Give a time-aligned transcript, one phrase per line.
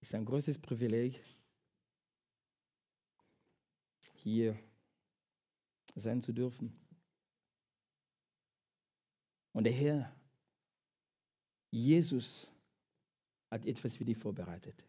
[0.00, 1.22] Es ist ein großes Privileg,
[4.16, 4.58] hier
[5.94, 6.72] sein zu dürfen.
[9.52, 10.16] Und der Herr,
[11.70, 12.50] Jesus,
[13.50, 14.84] hat etwas für dich vorbereitet.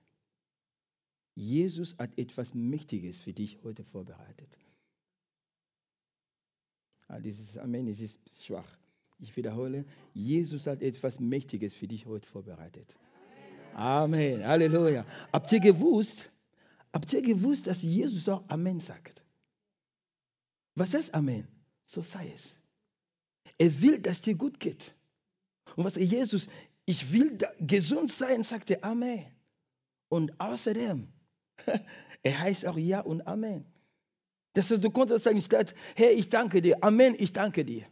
[1.35, 4.57] Jesus hat etwas Mächtiges für dich heute vorbereitet.
[7.07, 8.77] Ah, dieses Amen, es ist schwach.
[9.17, 12.97] Ich wiederhole, Jesus hat etwas Mächtiges für dich heute vorbereitet.
[13.73, 14.45] Amen.
[14.45, 15.05] Halleluja.
[15.31, 16.29] Habt ihr gewusst,
[16.93, 19.23] habt ihr gewusst, dass Jesus auch Amen sagt?
[20.75, 21.47] Was heißt Amen?
[21.85, 22.57] So sei es.
[23.57, 24.95] Er will, dass dir gut geht.
[25.75, 26.47] Und was Jesus,
[26.85, 29.25] ich will gesund sein, sagte Amen.
[30.07, 31.07] Und außerdem,
[32.23, 33.65] er heißt auch Ja und Amen.
[34.53, 37.85] Das heißt, du konntest sagen, statt, Herr, ich danke dir, Amen, ich danke dir.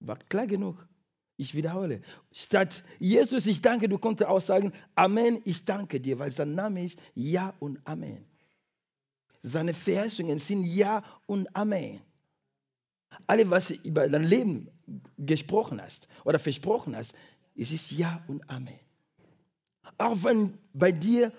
[0.00, 0.85] War klar genug.
[1.36, 2.00] Ich wiederhole.
[2.32, 6.84] Statt Jesus, ich danke, du konntest auch sagen, Amen, ich danke dir, weil sein Name
[6.84, 8.24] ist Ja und Amen.
[9.42, 12.00] Seine Verheißungen sind Ja und Amen.
[13.26, 14.68] Alle, was du über dein Leben
[15.18, 17.14] gesprochen hast oder versprochen hast,
[17.54, 18.80] es ist Ja und Amen.
[19.98, 21.32] Auch wenn bei dir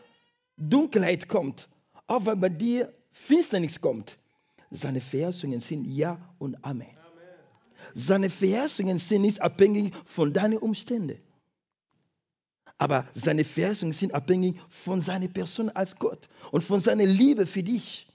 [0.57, 1.67] Dunkelheit kommt,
[2.07, 4.17] auch wenn bei dir Finsternis kommt,
[4.69, 6.96] seine Verheißungen sind Ja und Amen.
[7.93, 11.19] Seine Verheißungen sind nicht abhängig von deinen Umständen.
[12.77, 17.63] Aber seine Verheißungen sind abhängig von seiner Person als Gott und von seiner Liebe für
[17.63, 18.07] dich.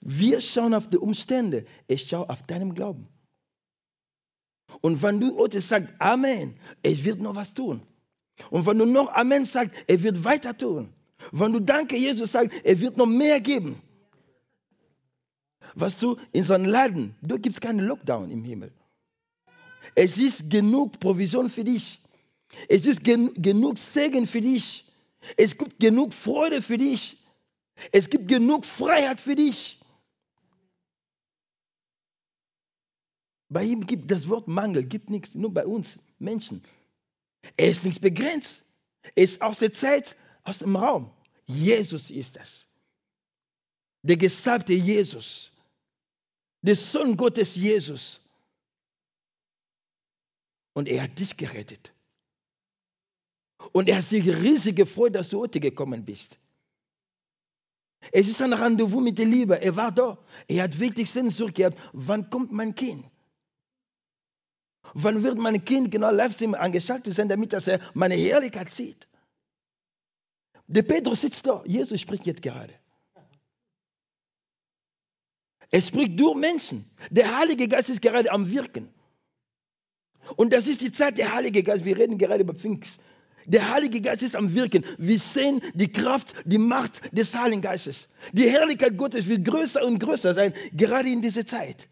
[0.00, 3.08] Wir schauen auf die Umstände, ich schaue auf deinem Glauben.
[4.80, 7.82] Und wenn du heute sagst, Amen, er wird noch was tun.
[8.50, 10.92] Und wenn du noch Amen sagst, er wird weiter tun.
[11.32, 13.82] Wenn du Danke Jesus sagst, er wird noch mehr geben.
[15.74, 18.72] Was du in so einem Laden, da gibt es keinen Lockdown im Himmel.
[19.94, 22.00] Es ist genug Provision für dich.
[22.68, 24.84] Es ist gen genug Segen für dich.
[25.36, 27.18] Es gibt genug Freude für dich.
[27.92, 29.80] Es gibt genug Freiheit für dich.
[33.48, 36.62] Bei ihm gibt das Wort Mangel, gibt nichts, nur bei uns Menschen.
[37.56, 38.64] Er ist nichts begrenzt.
[39.14, 41.10] Er ist aus der Zeit, aus dem Raum.
[41.46, 42.66] Jesus ist es.
[44.02, 45.52] Der gesalbte Jesus.
[46.62, 48.20] Der Sohn Gottes Jesus.
[50.74, 51.92] Und er hat dich gerettet.
[53.72, 56.38] Und er hat sich riesig gefreut, dass du heute gekommen bist.
[58.12, 59.60] Es ist ein Rendezvous mit der Liebe.
[59.60, 60.18] Er war da.
[60.48, 61.78] Er hat wirklich Sehnsucht gehabt.
[61.92, 63.04] Wann kommt mein Kind?
[64.94, 69.06] Wann wird mein Kind genau Livestream angeschaltet sein, damit er meine Herrlichkeit sieht?
[70.66, 71.62] Der Petrus sitzt da.
[71.66, 72.74] Jesus spricht jetzt gerade.
[75.70, 76.84] Er spricht durch Menschen.
[77.10, 78.88] Der Heilige Geist ist gerade am Wirken.
[80.36, 81.84] Und das ist die Zeit der Heilige Geist.
[81.84, 83.00] Wir reden gerade über Pfingst.
[83.46, 84.84] Der Heilige Geist ist am Wirken.
[84.98, 88.08] Wir sehen die Kraft, die Macht des Heiligen Geistes.
[88.32, 91.88] Die Herrlichkeit Gottes wird größer und größer sein, gerade in dieser Zeit.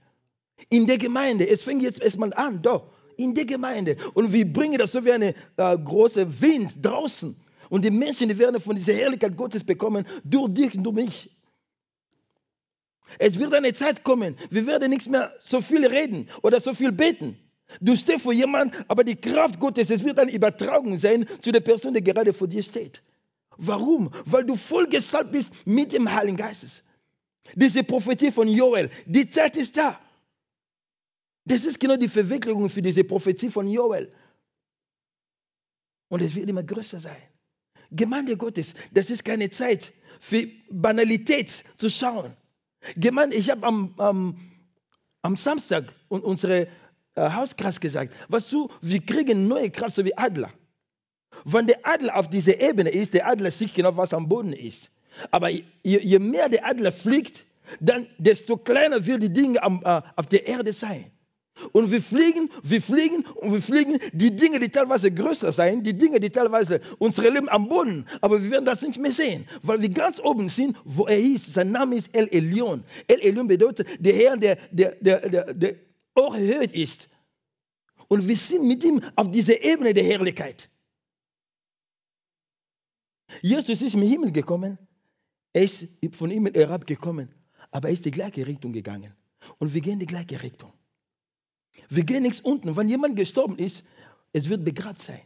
[0.68, 1.48] In der Gemeinde.
[1.48, 2.90] Es fängt jetzt erstmal an, doch.
[3.16, 3.96] In der Gemeinde.
[4.14, 7.34] Und wir bringen das so wie eine äh, große Wind draußen.
[7.70, 11.30] Und die Menschen, die werden von dieser Herrlichkeit Gottes bekommen, durch dich und durch mich.
[13.18, 16.92] Es wird eine Zeit kommen, wir werden nichts mehr so viel reden oder so viel
[16.92, 17.38] beten.
[17.80, 21.60] Du stehst vor jemandem, aber die Kraft Gottes, es wird eine Übertragung sein zu der
[21.60, 23.02] Person, die gerade vor dir steht.
[23.56, 24.10] Warum?
[24.24, 26.84] Weil du voll bist mit dem Heiligen Geistes.
[27.54, 29.98] Diese Prophetie von Joel, die Zeit ist da.
[31.44, 34.12] Das ist genau die Verwirklichung für diese Prophetie von Joel.
[36.08, 37.22] Und es wird immer größer sein.
[37.90, 42.36] Gemeinde Gottes, das ist keine Zeit für Banalität zu schauen.
[42.96, 44.50] Gemeinde, ich habe am, am,
[45.22, 46.68] am Samstag unsere
[47.14, 50.52] äh, Hauskreis gesagt, was du, wir kriegen neue Kraft, so wie Adler.
[51.44, 54.90] Wenn der Adler auf dieser Ebene ist, der Adler sieht genau, was am Boden ist.
[55.30, 57.44] Aber je, je mehr der Adler fliegt,
[57.80, 61.10] dann desto kleiner wird die Dinge am, äh, auf der Erde sein.
[61.72, 65.94] Und wir fliegen, wir fliegen und wir fliegen die Dinge, die teilweise größer sein, die
[65.96, 69.80] Dinge, die teilweise unsere Leben am Boden, aber wir werden das nicht mehr sehen, weil
[69.80, 71.54] wir ganz oben sind, wo er ist.
[71.54, 72.84] Sein Name ist El Elion.
[73.06, 75.74] El Elion bedeutet der Herr, der, der, der, der, der
[76.14, 77.08] erhöht ist.
[78.08, 80.68] Und wir sind mit ihm auf dieser Ebene der Herrlichkeit.
[83.42, 84.78] Jesus ist im Himmel gekommen,
[85.52, 87.28] er ist von Himmel herabgekommen,
[87.70, 89.14] aber er ist die gleiche Richtung gegangen.
[89.58, 90.72] Und wir gehen die gleiche Richtung.
[91.88, 92.76] Wir gehen nichts unten.
[92.76, 93.84] Wenn jemand gestorben ist,
[94.32, 95.20] es wird begrabt sein.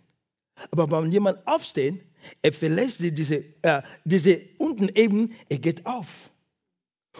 [0.70, 2.02] Aber wenn jemand aufsteht,
[2.40, 6.30] er verlässt diese, äh, diese unten eben, er geht auf.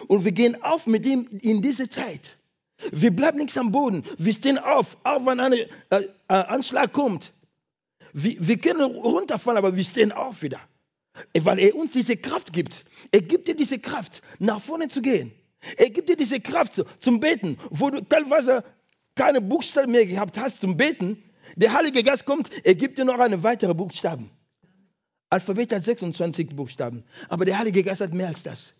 [0.07, 2.37] Und wir gehen auf mit ihm in diese Zeit.
[2.91, 4.03] Wir bleiben nichts am Boden.
[4.17, 7.33] Wir stehen auf, auch wenn ein äh, äh, Anschlag kommt.
[8.13, 10.59] Wir, wir können runterfallen, aber wir stehen auf wieder.
[11.37, 12.85] Weil er uns diese Kraft gibt.
[13.11, 15.31] Er gibt dir diese Kraft, nach vorne zu gehen.
[15.77, 18.63] Er gibt dir diese Kraft zum Beten, wo du teilweise
[19.15, 21.23] keine Buchstaben mehr gehabt hast zum Beten.
[21.55, 24.29] Der Heilige Geist kommt, er gibt dir noch eine weitere Buchstaben.
[25.29, 28.73] Alphabet hat 26 Buchstaben, aber der Heilige Geist hat mehr als das.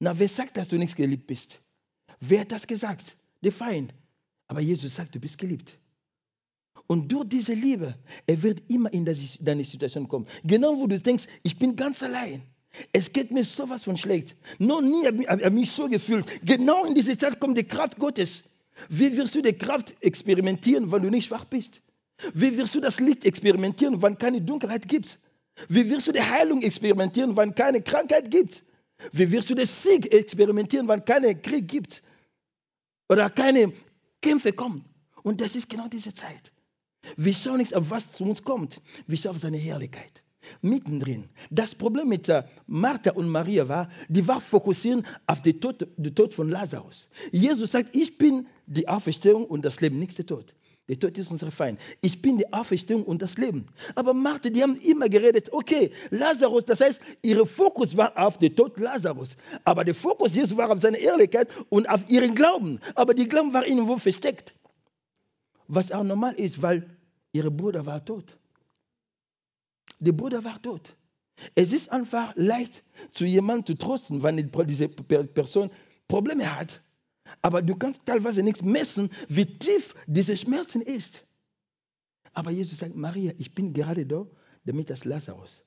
[0.00, 1.58] Na, wer sagt, dass du nicht geliebt bist?
[2.20, 3.16] Wer hat das gesagt?
[3.42, 3.94] Der Feind.
[4.46, 5.78] Aber Jesus sagt, du bist geliebt.
[6.86, 7.94] Und durch diese Liebe,
[8.26, 10.26] er wird immer in deine Situation kommen.
[10.42, 12.42] Genau wo du denkst, ich bin ganz allein.
[12.92, 14.36] Es geht mir sowas von schlecht.
[14.58, 16.26] Noch nie habe ich mich so gefühlt.
[16.44, 18.44] Genau in diese Zeit kommt die Kraft Gottes.
[18.88, 21.82] Wie wirst du die Kraft experimentieren, wenn du nicht schwach bist?
[22.34, 25.18] Wie wirst du das Licht experimentieren, wenn keine Dunkelheit gibt?
[25.68, 28.64] Wie wirst du die Heilung experimentieren, wenn keine Krankheit gibt?
[29.12, 32.02] Wie wirst du den Sieg experimentieren, wenn keine Krieg gibt?
[33.08, 33.72] Oder keine
[34.20, 34.84] Kämpfe kommen?
[35.22, 36.52] Und das ist genau diese Zeit.
[37.16, 38.80] Wir schauen nicht auf, was zu uns kommt.
[39.06, 40.22] Wir schauen auf seine Herrlichkeit.
[40.62, 41.28] Mittendrin.
[41.50, 46.14] Das Problem mit äh, Martha und Maria war, die war fokussiert auf den Tod, den
[46.14, 47.08] Tod von Lazarus.
[47.32, 50.54] Jesus sagt, ich bin die Auferstehung und das Leben, nicht der Tod.
[50.88, 51.78] Der Tod ist unser Feind.
[52.00, 53.66] Ich bin die Auferstehung und das Leben.
[53.94, 58.56] Aber Martha, die haben immer geredet, okay, Lazarus, das heißt, ihr Fokus war auf den
[58.56, 59.36] Tod Lazarus.
[59.64, 62.80] Aber der Fokus Jesus war auf seine Ehrlichkeit und auf ihren Glauben.
[62.94, 64.54] Aber die Glauben war irgendwo versteckt.
[65.66, 66.88] Was auch normal ist, weil
[67.32, 68.38] ihr Bruder war tot.
[69.98, 70.96] Der Bruder war tot.
[71.54, 72.82] Es ist einfach leicht,
[73.12, 75.70] zu jemandem zu trösten, wenn diese Person
[76.08, 76.80] Probleme hat.
[77.42, 81.24] Aber du kannst teilweise nichts messen, wie tief diese Schmerzen ist.
[82.32, 84.26] Aber Jesus sagt, Maria, ich bin gerade da,
[84.64, 85.62] damit das Lazarus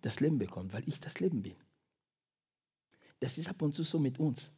[0.00, 1.54] das Leben bekommt, weil ich das Leben bin.
[3.20, 4.50] Das ist ab und zu so mit uns.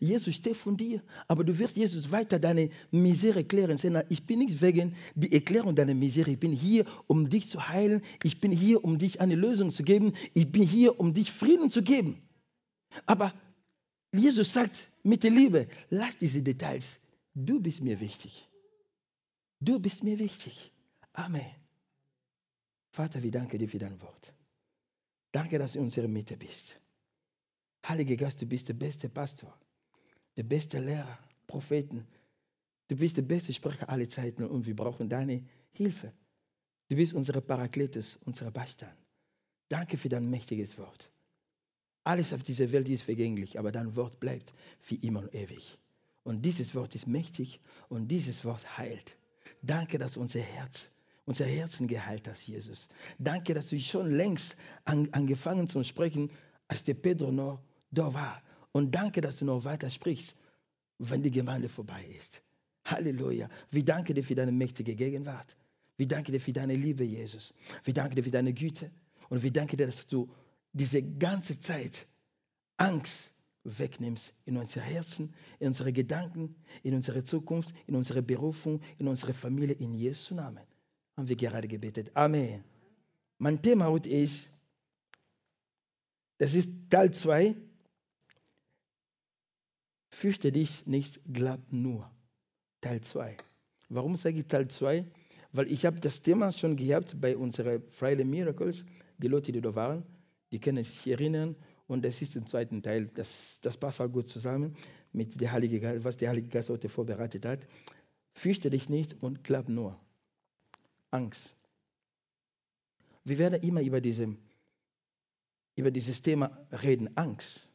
[0.00, 3.78] Jesus steht von dir, aber du wirst Jesus weiter deine Misere erklären.
[4.08, 6.32] Ich bin nicht wegen die Erklärung deiner Misere.
[6.32, 8.02] Ich bin hier, um dich zu heilen.
[8.22, 10.12] Ich bin hier, um dich eine Lösung zu geben.
[10.34, 12.22] Ich bin hier, um dich Frieden zu geben.
[13.04, 13.32] Aber
[14.12, 16.98] Jesus sagt mit der Liebe, lass diese Details.
[17.34, 18.48] Du bist mir wichtig.
[19.60, 20.72] Du bist mir wichtig.
[21.12, 21.50] Amen.
[22.90, 24.32] Vater, wir danken dir für dein Wort.
[25.32, 26.80] Danke, dass du in unserer Mitte bist.
[27.86, 29.54] Heiliger Geist, du bist der beste Pastor
[30.36, 32.06] der beste Lehrer, Propheten.
[32.88, 35.42] Du bist der beste Sprecher aller Zeiten und wir brauchen deine
[35.72, 36.12] Hilfe.
[36.88, 38.94] Du bist unser Parakletus, unser Beistand.
[39.68, 41.10] Danke für dein mächtiges Wort.
[42.04, 45.76] Alles auf dieser Welt ist vergänglich, aber dein Wort bleibt für immer und ewig.
[46.22, 49.16] Und dieses Wort ist mächtig und dieses Wort heilt.
[49.62, 50.90] Danke, dass unser Herz,
[51.24, 52.88] unser Herzen geheilt hast, Jesus.
[53.18, 56.30] Danke, dass du schon längst an, angefangen zu sprechen,
[56.68, 57.60] als der Pedro noch
[57.90, 58.42] da war.
[58.76, 60.36] Und danke, dass du noch weiter sprichst,
[60.98, 62.42] wenn die Gemeinde vorbei ist.
[62.84, 63.48] Halleluja.
[63.70, 65.56] Wir danken dir für deine mächtige Gegenwart.
[65.96, 67.54] Wir danken dir für deine Liebe, Jesus.
[67.84, 68.90] Wir danken dir für deine Güte.
[69.30, 70.28] Und wir danken dir, dass du
[70.74, 72.06] diese ganze Zeit
[72.76, 73.30] Angst
[73.64, 79.32] wegnimmst in unser Herzen, in unsere Gedanken, in unsere Zukunft, in unsere Berufung, in unsere
[79.32, 80.66] Familie, in Jesu Namen.
[81.16, 82.10] Haben wir gerade gebetet.
[82.12, 82.62] Amen.
[83.38, 84.50] Mein Thema heute ist,
[86.36, 87.56] das ist Teil 2
[90.16, 92.10] Fürchte dich nicht, glaub nur.
[92.80, 93.36] Teil 2.
[93.90, 95.04] Warum sage ich Teil 2?
[95.52, 98.86] Weil ich habe das Thema schon gehabt bei unseren Friday Miracles.
[99.18, 100.04] Die Leute, die da waren,
[100.52, 101.54] die können sich erinnern.
[101.86, 103.10] Und das ist im zweiten Teil.
[103.12, 104.74] Das, das passt auch gut zusammen
[105.12, 107.68] mit der Heilige was der Heilige Geist heute vorbereitet hat.
[108.32, 110.00] Fürchte dich nicht und glaub nur.
[111.10, 111.58] Angst.
[113.22, 114.34] Wir werden immer über, diese,
[115.74, 117.70] über dieses Thema reden, Angst.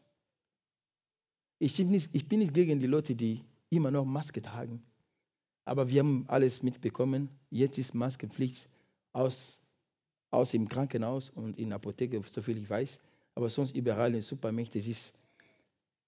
[1.62, 4.82] Ich bin, nicht, ich bin nicht gegen die Leute, die immer noch Maske tragen.
[5.64, 7.30] Aber wir haben alles mitbekommen.
[7.52, 8.68] Jetzt ist Maskenpflicht
[9.14, 9.62] aus,
[10.32, 13.00] aus im Krankenhaus und in der Apotheke, soviel ich weiß.
[13.36, 15.14] Aber sonst überall in Supermärkten ist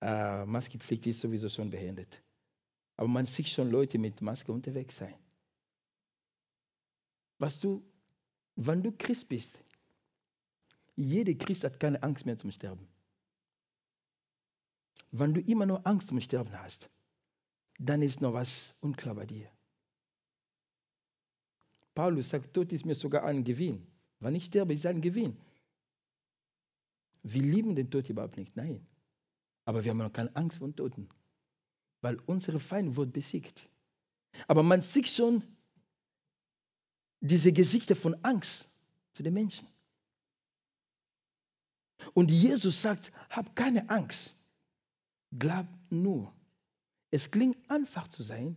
[0.02, 2.24] äh, Maskenpflicht ist sowieso schon beendet.
[2.98, 5.14] Aber man sieht schon Leute mit Maske unterwegs sein.
[7.38, 7.84] Was du,
[8.56, 9.52] wenn du Christ bist,
[10.96, 12.88] jeder Christ hat keine Angst mehr zum Sterben.
[15.16, 16.90] Wenn du immer noch Angst zum Sterben hast,
[17.78, 19.48] dann ist noch was unklar bei dir.
[21.94, 23.86] Paulus sagt, Tod ist mir sogar ein Gewinn.
[24.20, 25.38] Wenn ich sterbe, ist es ein Gewinn.
[27.22, 28.84] Wir lieben den Tod überhaupt nicht, nein.
[29.66, 31.08] Aber wir haben noch keine Angst vor Toten,
[32.02, 33.70] weil unsere Feind wird besiegt.
[34.48, 35.44] Aber man sieht schon
[37.20, 38.68] diese Gesichter von Angst
[39.14, 39.68] zu den Menschen.
[42.16, 44.43] Und Jesus sagt, hab keine Angst.
[45.38, 46.34] Glaub nur.
[47.12, 48.56] Es klingt einfach zu sein,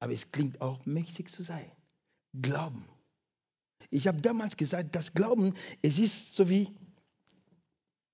[0.00, 1.70] aber es klingt auch mächtig zu sein.
[2.40, 2.88] Glauben.
[3.90, 6.68] Ich habe damals gesagt, das Glauben, es ist so wie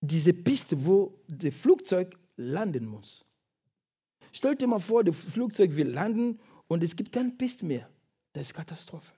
[0.00, 3.25] diese Piste, wo das Flugzeug landen muss.
[4.33, 7.88] Stell dir mal vor, das Flugzeug will landen und es gibt keine Piste mehr.
[8.33, 9.12] Das ist Katastrophe.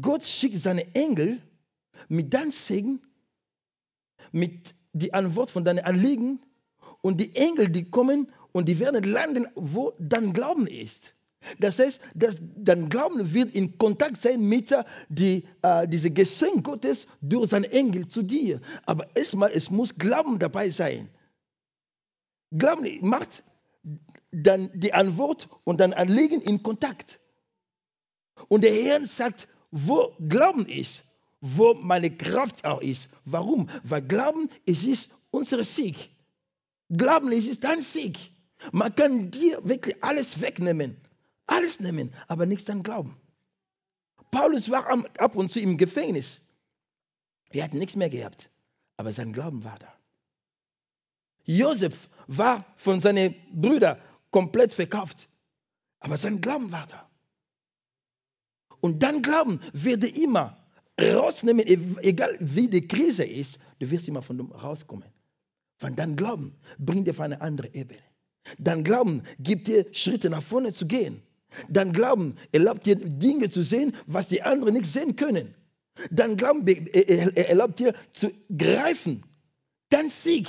[0.00, 1.42] Gott schickt seine Engel
[2.08, 3.00] mit deinem Segen,
[4.30, 6.40] mit die Antwort von deinen Anliegen
[7.02, 11.14] und die Engel, die kommen und die werden landen, wo dein Glauben ist.
[11.58, 14.74] Das heißt, dass dein Glauben wird in Kontakt sein mit
[15.08, 18.60] die, äh, diesem Geschenk Gottes durch seinen Engel zu dir.
[18.86, 21.08] Aber erstmal, es muss Glauben dabei sein.
[22.52, 23.42] Glauben macht
[24.30, 27.18] dann die Antwort und dein Anliegen in Kontakt.
[28.48, 31.04] Und der Herr sagt, wo Glauben ist,
[31.40, 33.08] wo meine Kraft auch ist.
[33.24, 33.68] Warum?
[33.82, 36.11] Weil Glauben, es ist unser Sieg.
[36.90, 38.18] Glauben, ist dein Sieg.
[38.70, 40.96] Man kann dir wirklich alles wegnehmen.
[41.46, 43.16] Alles nehmen, aber nichts an Glauben.
[44.30, 46.40] Paulus war ab und zu im Gefängnis.
[47.50, 48.48] Er hat nichts mehr gehabt,
[48.96, 49.92] aber sein Glauben war da.
[51.44, 55.28] Josef war von seinen Brüdern komplett verkauft,
[56.00, 57.08] aber sein Glauben war da.
[58.80, 60.56] Und dein Glauben werde immer
[60.98, 61.66] rausnehmen,
[62.02, 65.08] egal wie die Krise ist, du wirst immer von dem rauskommen.
[65.82, 67.98] Von dein Glauben bringt dir auf eine andere Ebene.
[68.56, 71.22] Dein Glauben gibt dir Schritte nach vorne zu gehen.
[71.68, 75.56] Dein Glauben erlaubt dir Dinge zu sehen, was die anderen nicht sehen können.
[76.12, 79.24] Dein Glauben erlaubt dir zu greifen.
[79.88, 80.46] Dein Sieg.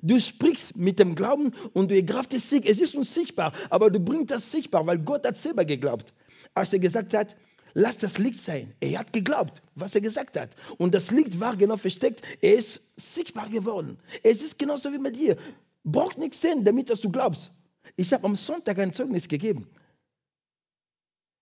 [0.00, 2.66] Du sprichst mit dem Glauben und du ergreifst den Sieg.
[2.66, 6.14] Es ist unsichtbar, aber du bringst das sichtbar, weil Gott hat selber geglaubt.
[6.54, 7.36] Als er gesagt hat,
[7.76, 8.72] lass das Licht sein.
[8.80, 10.56] Er hat geglaubt, was er gesagt hat.
[10.78, 12.22] Und das Licht war genau versteckt.
[12.40, 13.98] Er ist sichtbar geworden.
[14.22, 15.36] Es ist genauso wie mit dir.
[15.84, 17.52] Braucht nichts sehen, damit dass du glaubst.
[17.94, 19.68] Ich habe am Sonntag ein Zeugnis gegeben.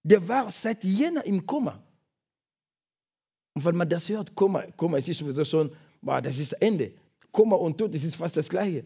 [0.02, 1.80] Der war seit Jänner im Koma.
[3.54, 5.70] Und wenn man das hört, Koma, Koma, es ist sowieso schon,
[6.02, 6.92] boah, das ist Ende.
[7.30, 8.84] Koma und Tod, das ist fast das Gleiche.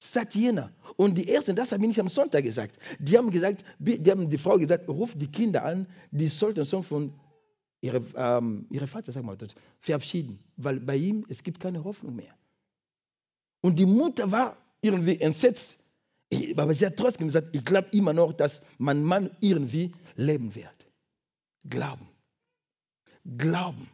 [0.00, 0.72] Seit Jänner.
[1.00, 2.76] Und die Ersten, das habe ich nicht am Sonntag gesagt.
[2.98, 6.82] Die haben gesagt, die haben die Frau gesagt, ruf die Kinder an, die sollten schon
[6.82, 7.12] von
[7.80, 9.38] ihrem ähm, ihre Vater, sag mal,
[9.78, 10.40] verabschieden.
[10.56, 12.34] Weil bei ihm, es gibt keine Hoffnung mehr.
[13.60, 15.78] Und die Mutter war irgendwie entsetzt.
[16.56, 20.88] Aber sie hat trotzdem gesagt, ich glaube immer noch, dass mein Mann irgendwie leben wird.
[21.64, 22.08] Glauben.
[23.24, 23.88] Glauben.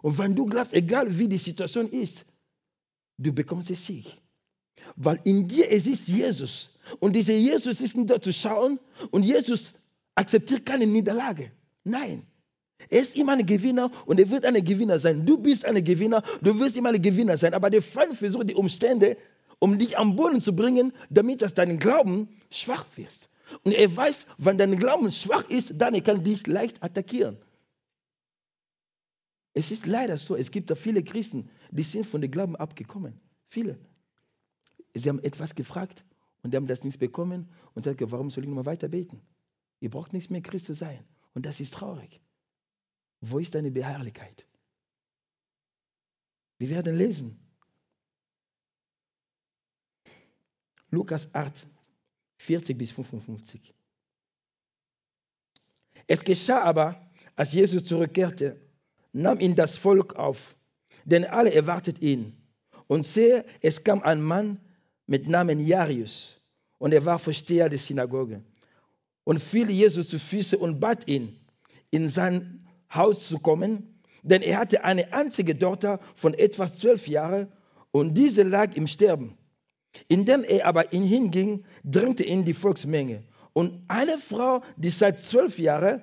[0.00, 2.24] Und wenn du glaubst, egal wie die Situation ist,
[3.18, 4.20] du bekommst den Sieg.
[4.96, 6.70] Weil in dir es ist Jesus.
[7.00, 8.78] Und dieser Jesus ist nicht da zu schauen
[9.10, 9.74] und Jesus
[10.14, 11.50] akzeptiert keine Niederlage.
[11.82, 12.26] Nein.
[12.90, 15.24] Er ist immer ein Gewinner und er wird ein Gewinner sein.
[15.24, 17.54] Du bist ein Gewinner, du wirst immer ein Gewinner sein.
[17.54, 19.16] Aber der Feind versucht die Umstände
[19.58, 23.30] um dich am Boden zu bringen, damit dass dein Glauben schwach wird.
[23.62, 27.38] Und er weiß, wenn dein Glauben schwach ist, dann kann er dich leicht attackieren.
[29.54, 33.20] Es ist leider so, es gibt da viele Christen, die sind von dem Glauben abgekommen.
[33.48, 33.78] Viele.
[34.94, 36.04] Sie haben etwas gefragt
[36.42, 39.20] und die haben das nicht bekommen und sagen, warum soll ich noch mal weiter beten?
[39.80, 41.04] Ihr braucht nichts mehr Christ zu sein.
[41.34, 42.20] Und das ist traurig.
[43.20, 44.46] Wo ist deine Beharrlichkeit?
[46.58, 47.40] Wir werden lesen.
[50.90, 51.66] Lukas 8,
[52.36, 53.74] 40 bis 55.
[56.06, 58.60] Es geschah aber, als Jesus zurückkehrte,
[59.12, 60.56] nahm ihn das Volk auf,
[61.04, 62.40] denn alle erwartet ihn.
[62.86, 64.60] Und sehe, es kam ein Mann
[65.06, 66.40] mit Namen Jarius,
[66.78, 68.42] und er war Versteher der Synagoge,
[69.24, 71.38] und fiel Jesus zu Füße und bat ihn,
[71.90, 77.48] in sein Haus zu kommen, denn er hatte eine einzige Tochter von etwa zwölf Jahren,
[77.90, 79.38] und diese lag im Sterben.
[80.08, 83.22] Indem er aber ihn hinging, drängte ihn die Volksmenge.
[83.52, 86.02] Und eine Frau, die seit zwölf Jahren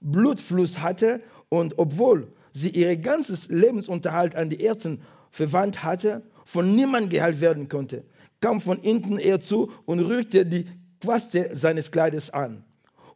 [0.00, 4.98] Blutfluss hatte und obwohl sie ihr ganzes Lebensunterhalt an die Ärzte
[5.30, 8.04] verwandt hatte, von niemand geheilt werden konnte,
[8.44, 10.66] kam von hinten er zu und rührte die
[11.00, 12.62] Quaste seines Kleides an.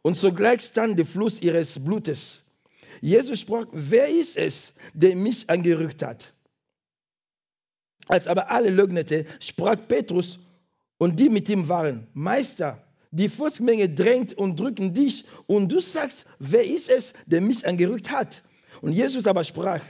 [0.01, 2.41] Und sogleich stand der Fluss ihres Blutes.
[2.99, 6.33] Jesus sprach, wer ist es, der mich angerührt hat?
[8.07, 10.39] Als aber alle leugnete, sprach Petrus
[10.97, 16.25] und die mit ihm waren, Meister, die Volksmenge drängt und drückt dich und du sagst,
[16.39, 18.41] wer ist es, der mich angerückt hat?
[18.81, 19.81] Und Jesus aber sprach,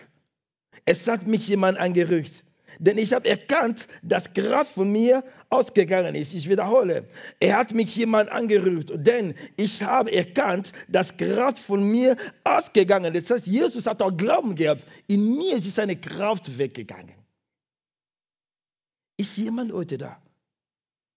[0.84, 2.43] es hat mich jemand angerückt,
[2.77, 6.33] denn ich habe erkannt, dass Kraft von mir ausgegangen ist.
[6.33, 7.07] Ich wiederhole,
[7.39, 13.29] er hat mich jemand angerührt, denn ich habe erkannt, dass Kraft von mir ausgegangen ist.
[13.29, 14.83] Das heißt, Jesus hat auch Glauben gehabt.
[15.07, 17.15] In mir ist seine Kraft weggegangen.
[19.17, 20.21] Ist jemand heute da,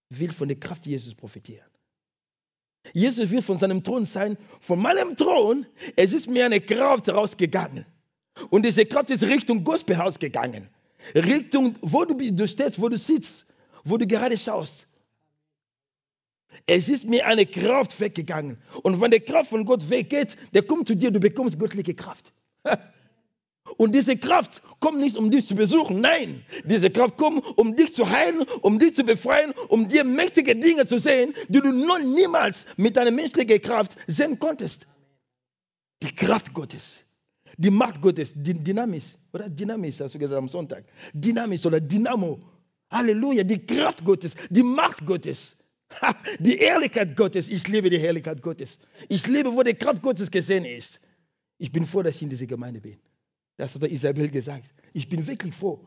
[0.09, 1.67] will von der Kraft Jesus profitieren?
[2.93, 4.37] Jesus wird von seinem Thron sein.
[4.61, 5.67] Von meinem Thron,
[5.97, 7.87] es ist mir eine Kraft rausgegangen.
[8.51, 10.69] Und diese Kraft ist Richtung Gospelhaus gegangen.
[11.15, 13.47] Richtung, wo du, du stehst, wo du sitzt,
[13.85, 14.87] wo du gerade schaust.
[16.67, 18.59] Es ist mir eine Kraft weggegangen.
[18.83, 22.33] Und wenn die Kraft von Gott weggeht, der kommt zu dir, du bekommst göttliche Kraft.
[23.77, 26.01] Und diese Kraft kommt nicht, um dich zu besuchen.
[26.01, 30.57] Nein, diese Kraft kommt, um dich zu heilen, um dich zu befreien, um dir mächtige
[30.57, 34.87] Dinge zu sehen, die du noch niemals mit deiner menschlichen Kraft sehen konntest.
[36.03, 37.05] Die Kraft Gottes,
[37.57, 40.85] die Macht Gottes, die Dynamis, oder Dynamis hast du gesagt am Sonntag.
[41.13, 42.41] Dynamis oder Dynamo.
[42.91, 45.57] Halleluja, die Kraft Gottes, die Macht Gottes.
[46.39, 48.79] Die Ehrlichkeit Gottes, ich liebe die Herrlichkeit Gottes.
[49.09, 51.01] Ich liebe, wo die Kraft Gottes gesehen ist.
[51.59, 52.97] Ich bin froh, dass ich in dieser Gemeinde bin.
[53.57, 54.65] Das hat Isabel gesagt.
[54.93, 55.81] Ich bin wirklich froh.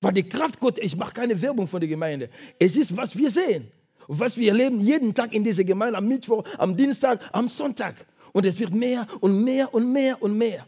[0.00, 2.28] Weil die Kraft Gottes, ich mache keine Werbung von der Gemeinde.
[2.58, 3.70] Es ist, was wir sehen.
[4.06, 7.94] Was wir erleben jeden Tag in dieser Gemeinde, am Mittwoch, am Dienstag, am Sonntag.
[8.32, 10.66] Und es wird mehr und mehr und mehr und mehr.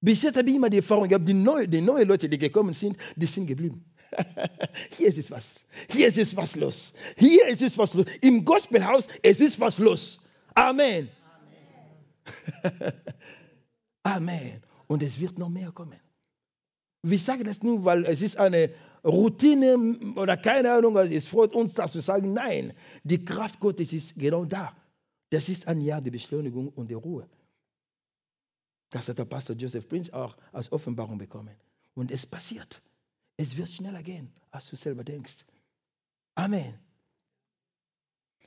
[0.00, 2.74] Bis jetzt habe ich immer die Erfahrung gehabt, die neuen die neue Leute, die gekommen
[2.74, 3.84] sind, die sind geblieben.
[4.90, 5.64] Hier ist es was.
[5.90, 6.92] Hier ist es was los.
[7.16, 8.06] Hier ist es was los.
[8.20, 10.20] Im Gospelhaus, es ist was los.
[10.54, 11.08] Amen.
[12.62, 12.92] Amen.
[14.02, 15.98] Amen und es wird noch mehr kommen.
[17.02, 18.70] Wir sagen das nur, weil es ist eine
[19.04, 22.72] Routine oder keine Ahnung, also es freut uns, dass wir sagen, nein,
[23.04, 24.76] die Kraft Gottes ist genau da.
[25.30, 27.28] Das ist ein Jahr der Beschleunigung und der Ruhe.
[28.90, 31.54] Das hat der Pastor Joseph Prince auch als Offenbarung bekommen.
[31.94, 32.80] Und es passiert.
[33.36, 35.44] Es wird schneller gehen, als du selber denkst.
[36.34, 36.74] Amen.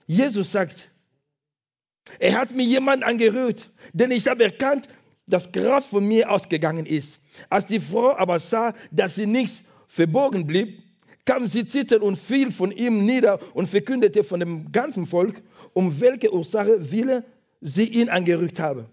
[0.07, 0.91] Jesus sagt,
[2.19, 4.87] er hat mir jemand angerührt, denn ich habe erkannt,
[5.27, 7.21] dass Kraft von mir ausgegangen ist.
[7.49, 10.81] Als die Frau aber sah, dass sie nichts verborgen blieb,
[11.25, 15.43] kam sie zittern und fiel von ihm nieder und verkündete von dem ganzen Volk,
[15.73, 17.23] um welche Ursache Wille
[17.61, 18.89] sie ihn angerückt habe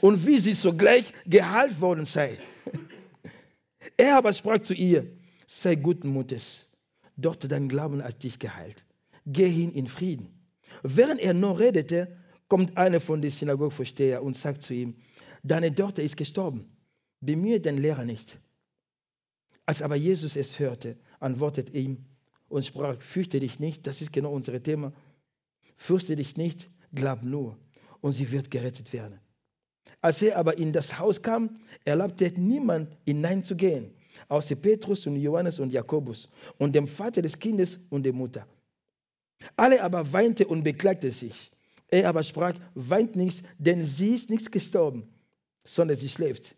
[0.00, 2.38] und wie sie sogleich geheilt worden sei.
[3.96, 5.06] Er aber sprach zu ihr,
[5.46, 6.66] sei guten Mutes,
[7.16, 8.84] dort dein Glauben hat dich geheilt.
[9.26, 10.28] Geh hin in Frieden.
[10.82, 12.16] Während er noch redete,
[12.48, 14.96] kommt einer von den Synagogenvorsteher und sagt zu ihm,
[15.42, 16.76] deine Tochter ist gestorben.
[17.20, 18.38] Bemühe den Lehrer nicht.
[19.66, 22.06] Als aber Jesus es hörte, antwortet ihm
[22.48, 24.92] und sprach, fürchte dich nicht, das ist genau unser Thema.
[25.76, 27.56] Fürchte dich nicht, glaub nur,
[28.00, 29.20] und sie wird gerettet werden.
[30.00, 33.92] Als er aber in das Haus kam, erlaubte niemand hineinzugehen,
[34.28, 38.46] außer Petrus und Johannes und Jakobus und dem Vater des Kindes und der Mutter.
[39.56, 41.50] Alle aber weinten und beklagten sich.
[41.88, 45.08] Er aber sprach, weint nicht, denn sie ist nicht gestorben,
[45.64, 46.54] sondern sie schläft.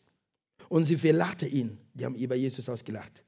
[0.69, 1.79] Und sie verlachte ihn.
[1.95, 3.25] Die haben über Jesus ausgelacht.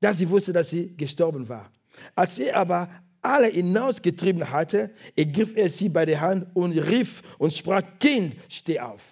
[0.00, 1.70] Da sie wusste, dass sie gestorben war.
[2.14, 2.88] Als er aber
[3.28, 8.80] alle hinausgetrieben hatte, ergriff er sie bei der Hand und rief und sprach, Kind, steh
[8.80, 9.04] auf.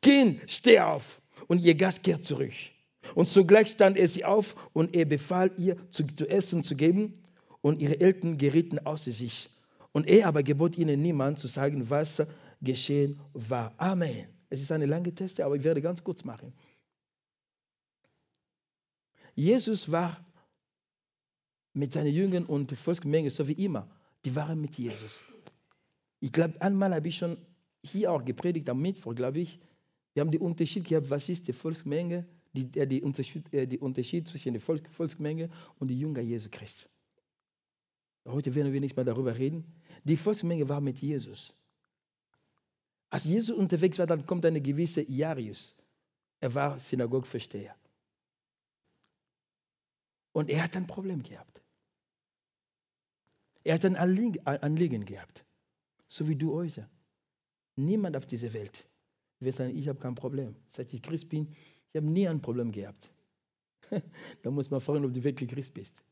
[0.00, 1.20] Kind, steh auf.
[1.46, 2.52] Und ihr Gast kehrt zurück.
[3.14, 7.22] Und sogleich stand er sie auf und er befahl ihr zu, zu essen zu geben.
[7.60, 9.50] Und ihre Eltern gerieten außer sich.
[9.92, 12.22] Und er aber gebot ihnen niemand zu sagen, was
[12.60, 13.74] geschehen war.
[13.76, 14.26] Amen.
[14.48, 16.52] Es ist eine lange Teste, aber ich werde ganz kurz machen.
[19.34, 20.24] Jesus war
[21.74, 23.88] mit seinen Jüngern und der Volksmenge, so wie immer,
[24.24, 25.24] die waren mit Jesus.
[26.20, 27.36] Ich glaube, einmal habe ich schon
[27.82, 29.58] hier auch gepredigt, am Mittwoch, glaube ich.
[30.14, 33.78] Wir haben den Unterschied gehabt, was ist die Volksmenge, die, äh, die, Unterschied, äh, die
[33.78, 36.86] Unterschied zwischen der Volk, Volksmenge und die Jünger Jesu Christi.
[38.26, 39.64] Heute werden wir nicht mehr darüber reden.
[40.04, 41.54] Die Volksmenge war mit Jesus.
[43.10, 45.74] Als Jesus unterwegs war, dann kommt eine gewisse Jarius.
[46.40, 47.74] Er war Synagogenversteher.
[50.32, 51.61] Und er hat ein Problem gehabt.
[53.64, 55.44] Er hat ein Anliegen gehabt.
[56.08, 56.88] So wie du heute.
[57.76, 58.88] Niemand auf dieser Welt
[59.40, 60.54] wird sagen, ich habe kein Problem.
[60.68, 61.48] Seit ich Christ bin,
[61.92, 63.10] ich habe nie ein Problem gehabt.
[64.42, 66.02] da muss man fragen, ob du wirklich Christ bist.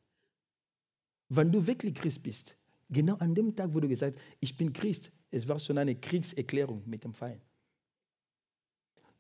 [1.29, 2.57] Wenn du wirklich Christ bist,
[2.89, 5.95] genau an dem Tag, wo du gesagt hast, ich bin Christ, es war schon eine
[5.95, 7.43] Kriegserklärung mit dem Feind.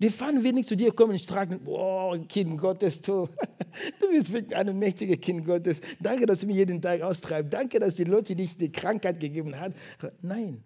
[0.01, 3.29] Die Feind wird nicht zu dir kommen und streiten, boah, Kind Gottes, du,
[4.01, 5.83] du bist wirklich ein mächtiger Kind Gottes.
[6.01, 7.53] Danke, dass du mich jeden Tag austreibst.
[7.53, 9.75] Danke, dass die Leute dich die Krankheit gegeben haben.
[10.23, 10.65] Nein.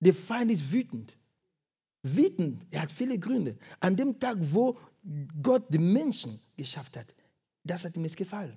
[0.00, 1.16] Der Feind ist wütend.
[2.02, 3.58] Wütend, er hat viele Gründe.
[3.80, 4.78] An dem Tag, wo
[5.42, 7.14] Gott den Menschen geschafft hat,
[7.64, 8.56] das hat ihm missgefallen.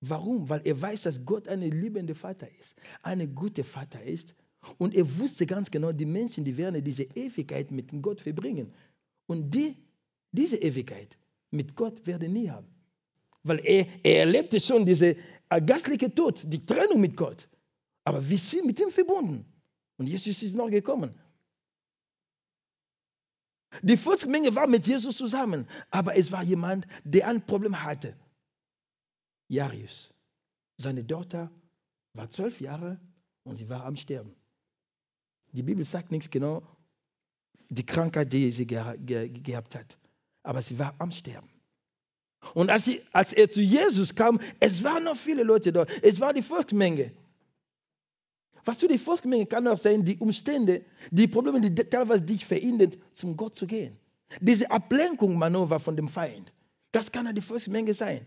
[0.00, 0.48] Warum?
[0.48, 4.34] Weil er weiß, dass Gott ein liebender Vater ist, ein guter Vater ist.
[4.78, 8.72] Und er wusste ganz genau, die Menschen, die werden diese Ewigkeit mit Gott verbringen.
[9.26, 9.76] Und die,
[10.30, 11.16] diese Ewigkeit
[11.50, 12.68] mit Gott werden nie haben.
[13.42, 15.16] Weil er, er erlebte schon diese
[15.66, 17.48] gastliche Tod, die Trennung mit Gott.
[18.04, 19.44] Aber wir sind mit ihm verbunden.
[19.98, 21.14] Und Jesus ist noch gekommen.
[23.80, 28.14] Die Volksmenge war mit Jesus zusammen, aber es war jemand, der ein Problem hatte.
[29.48, 30.12] Jarius.
[30.76, 31.50] Seine Tochter
[32.14, 33.00] war zwölf Jahre
[33.44, 34.34] und sie war am Sterben.
[35.52, 36.62] Die Bibel sagt nichts genau,
[37.68, 39.98] die Krankheit, die sie ge ge gehabt hat.
[40.42, 41.48] Aber sie war am Sterben.
[42.54, 45.90] Und als, sie, als er zu Jesus kam, es waren noch viele Leute dort.
[46.02, 47.12] Es war die Volksmenge.
[48.64, 52.94] Was für die Volksmenge kann auch sein, die Umstände, die Probleme, die teilweise dich verhindern,
[53.14, 53.96] zum Gott zu gehen.
[54.40, 56.52] Diese Ablenkung, Manöver von dem Feind,
[56.92, 58.26] das kann ja die Volksmenge sein.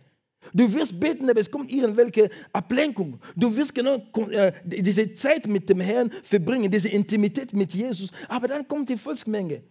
[0.53, 3.19] Du wirst beten, aber es kommt irgendwelche Ablenkung.
[3.35, 8.47] Du wirst genau äh, diese Zeit mit dem Herrn verbringen, diese Intimität mit Jesus, aber
[8.47, 9.63] dann kommt die Volksmenge.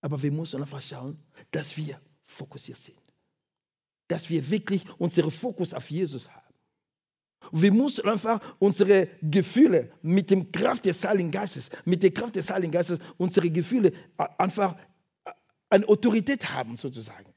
[0.00, 1.18] Aber wir müssen einfach schauen,
[1.52, 2.98] dass wir fokussiert sind.
[4.08, 6.42] Dass wir wirklich unseren Fokus auf Jesus haben.
[7.50, 12.50] Wir müssen einfach unsere Gefühle mit der Kraft des Heiligen Geistes, mit der Kraft des
[12.50, 13.92] Heiligen Geistes, unsere Gefühle
[14.38, 14.76] einfach
[15.68, 17.31] eine Autorität haben, sozusagen.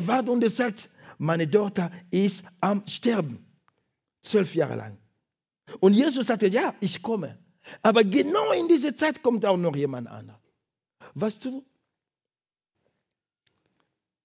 [0.00, 3.44] Er war und er sagt, meine Tochter ist am Sterben.
[4.22, 4.98] Zwölf Jahre lang.
[5.78, 7.38] Und Jesus sagte, ja, ich komme.
[7.82, 10.40] Aber genau in dieser Zeit kommt auch noch jemand anderer.
[11.12, 11.66] Weißt du,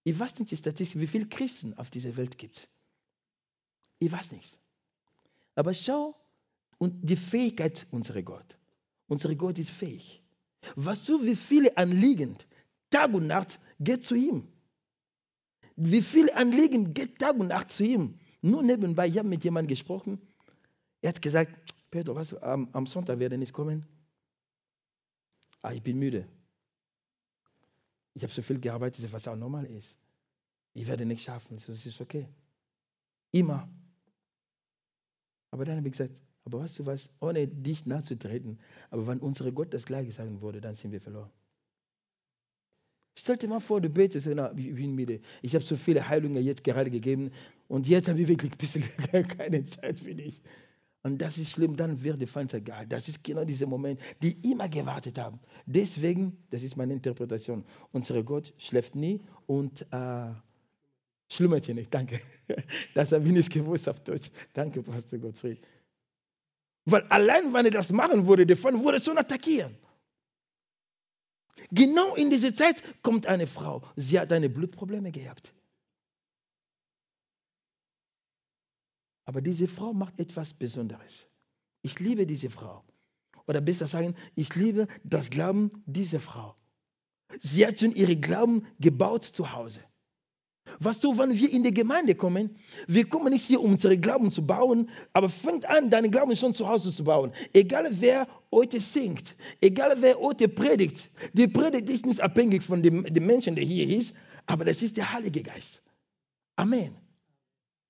[0.06, 2.70] ich weiß nicht die Statistik, wie viele Christen auf dieser Welt gibt.
[4.00, 4.58] Ich weiß nicht.
[5.56, 6.16] Aber schau,
[6.78, 8.58] und die Fähigkeit unserer Gott.
[9.08, 10.24] Unser Gott ist fähig.
[10.78, 12.38] Weißt du, wie viele Anliegen
[12.90, 14.48] Tag und Nacht geht zu ihm?
[15.76, 18.20] Wie viele Anliegen geht Tag und Nacht zu ihm?
[18.42, 20.20] Nur nebenbei, ich habe mit jemandem gesprochen.
[21.02, 23.86] Er hat gesagt, Pedro, was, am, am Sonntag werde ich nicht kommen.
[25.62, 26.28] Ah, ich bin müde.
[28.14, 29.98] Ich habe so viel gearbeitet, was auch normal ist.
[30.74, 31.58] Ich werde nicht schaffen.
[31.58, 32.28] Das ist okay.
[33.32, 33.68] Immer.
[35.52, 38.60] Aber dann habe ich gesagt, aber weißt du was, ohne dich nachzutreten,
[38.92, 41.32] aber wenn unser Gott das Gleiche sagen würde, dann sind wir verloren.
[43.18, 45.22] Stell dir mal vor, du betest, na, ich bin müde.
[45.42, 47.32] Ich habe so viele Heilungen jetzt gerade gegeben
[47.68, 48.84] und jetzt habe ich wirklich ein bisschen
[49.38, 50.42] keine Zeit für dich.
[51.02, 54.34] Und das ist schlimm, dann wird der Feind sagen, das ist genau dieser Moment, die
[54.50, 55.40] immer gewartet haben.
[55.68, 60.34] Deswegen, das ist meine Interpretation, unser Gott schläft nie und äh,
[61.30, 61.94] schlummert hier nicht.
[61.94, 62.20] Danke.
[62.96, 64.32] Das habe ich nicht gewusst auf Deutsch.
[64.54, 65.60] Danke, Pastor Gottfried.
[66.86, 69.76] Weil allein, wenn er das machen würde, der Feind würde schon attackieren.
[71.72, 73.82] Genau in diese Zeit kommt eine Frau.
[73.96, 75.54] Sie hat eine Blutprobleme gehabt.
[79.26, 81.28] Aber diese Frau macht etwas Besonderes.
[81.82, 82.84] Ich liebe diese Frau.
[83.48, 86.56] Oder besser sagen, ich liebe das Glauben dieser Frau.
[87.40, 89.84] Sie hat schon ihre Glauben gebaut zu Hause.
[90.80, 92.56] Was du, wenn wir in die Gemeinde kommen,
[92.88, 96.54] wir kommen nicht hier, um unsere Glauben zu bauen, aber fängt an, deinen Glauben schon
[96.54, 97.32] zu Hause zu bauen.
[97.54, 103.04] Egal wer heute singt, egal wer heute predigt, die Predigt ist nicht abhängig von dem,
[103.04, 104.14] dem Menschen, der hier ist,
[104.46, 105.82] aber das ist der Heilige Geist.
[106.56, 106.96] Amen.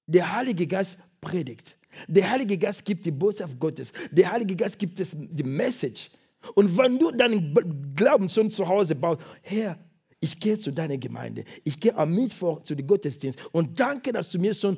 [0.08, 1.78] Der Heilige Geist predigt.
[2.08, 3.92] Der Heilige Geist gibt die Botschaft Gottes.
[4.12, 6.10] Der Heilige Geist gibt die Message.
[6.54, 7.56] Und wenn du deinen
[7.96, 9.80] Glauben schon zu Hause baust, Herr,
[10.20, 11.44] ich gehe zu deiner Gemeinde.
[11.64, 14.78] Ich gehe am Mittwoch zu dem Gottesdienst und danke, dass du mir schon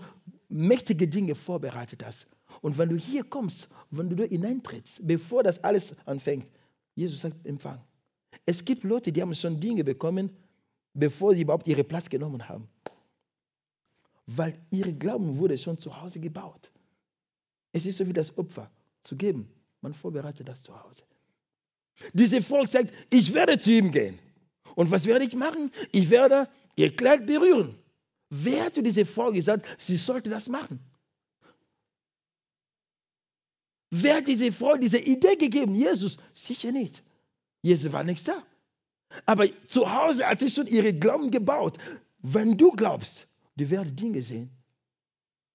[0.50, 2.28] mächtige Dinge vorbereitet hast.
[2.62, 6.48] Und wenn du hier kommst, wenn du hineintrittst, bevor das alles anfängt,
[6.96, 7.82] Jesus sagt, empfang.
[8.46, 10.36] Es gibt Leute, die haben schon Dinge bekommen,
[10.94, 12.68] bevor sie überhaupt ihren Platz genommen haben.
[14.26, 16.72] Weil ihr Glauben wurde schon zu Hause gebaut.
[17.72, 18.72] Es ist so wie das Opfer
[19.04, 19.48] zu geben.
[19.82, 21.04] Man vorbereitet das zu Hause.
[22.14, 24.20] Dieses Volk sagt, ich werde zu ihm gehen.
[24.78, 25.72] Und was werde ich machen?
[25.92, 27.80] Ich werde ihr Kleid berühren.
[28.30, 30.80] Wer hat diese Frau gesagt, sie sollte das machen?
[33.90, 35.74] Wer hat diese Frau diese Idee gegeben?
[35.74, 36.18] Jesus?
[36.32, 37.04] Sicher nicht.
[37.64, 38.44] Jesus war nichts da.
[39.26, 41.80] Aber zu Hause hat sie schon ihre Glauben gebaut.
[42.20, 44.52] Wenn du glaubst, du wirst Dinge sehen,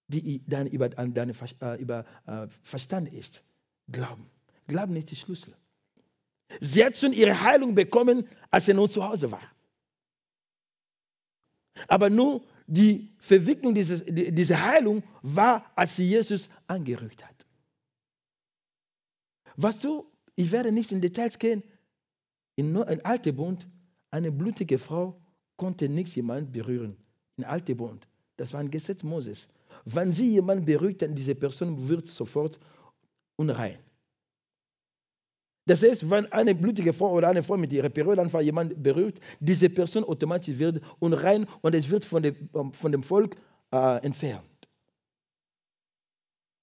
[0.09, 3.45] die dann über, deinen äh, äh, Verstand ist.
[3.87, 4.29] Glauben.
[4.67, 5.55] Glauben ist der Schlüssel.
[6.61, 9.43] Sie hat schon ihre Heilung bekommen, als sie nur zu Hause war.
[11.89, 17.47] Aber nur die Verwicklung dieses, dieser Heilung war, als sie Jesus angerückt hat.
[19.57, 21.63] Weißt du, ich werde nicht in Details gehen.
[22.57, 23.67] In, in Alte Bund,
[24.11, 25.21] eine blutige Frau
[25.57, 26.97] konnte nichts jemand berühren.
[27.37, 28.07] In Alte Bund.
[28.37, 29.49] Das war ein Gesetz Moses.
[29.85, 32.59] Wenn sie jemanden berührt, dann diese Person wird sofort
[33.37, 33.79] unrein.
[35.67, 39.21] Das heißt, wenn eine blutige Frau oder eine Frau mit ihrer Periode einfach jemand berührt,
[39.39, 43.37] diese Person automatisch wird unrein und es wird von dem, von dem Volk
[43.73, 44.45] äh, entfernt.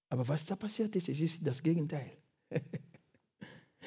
[0.10, 2.12] Aber was da passiert ist, es ist das Gegenteil.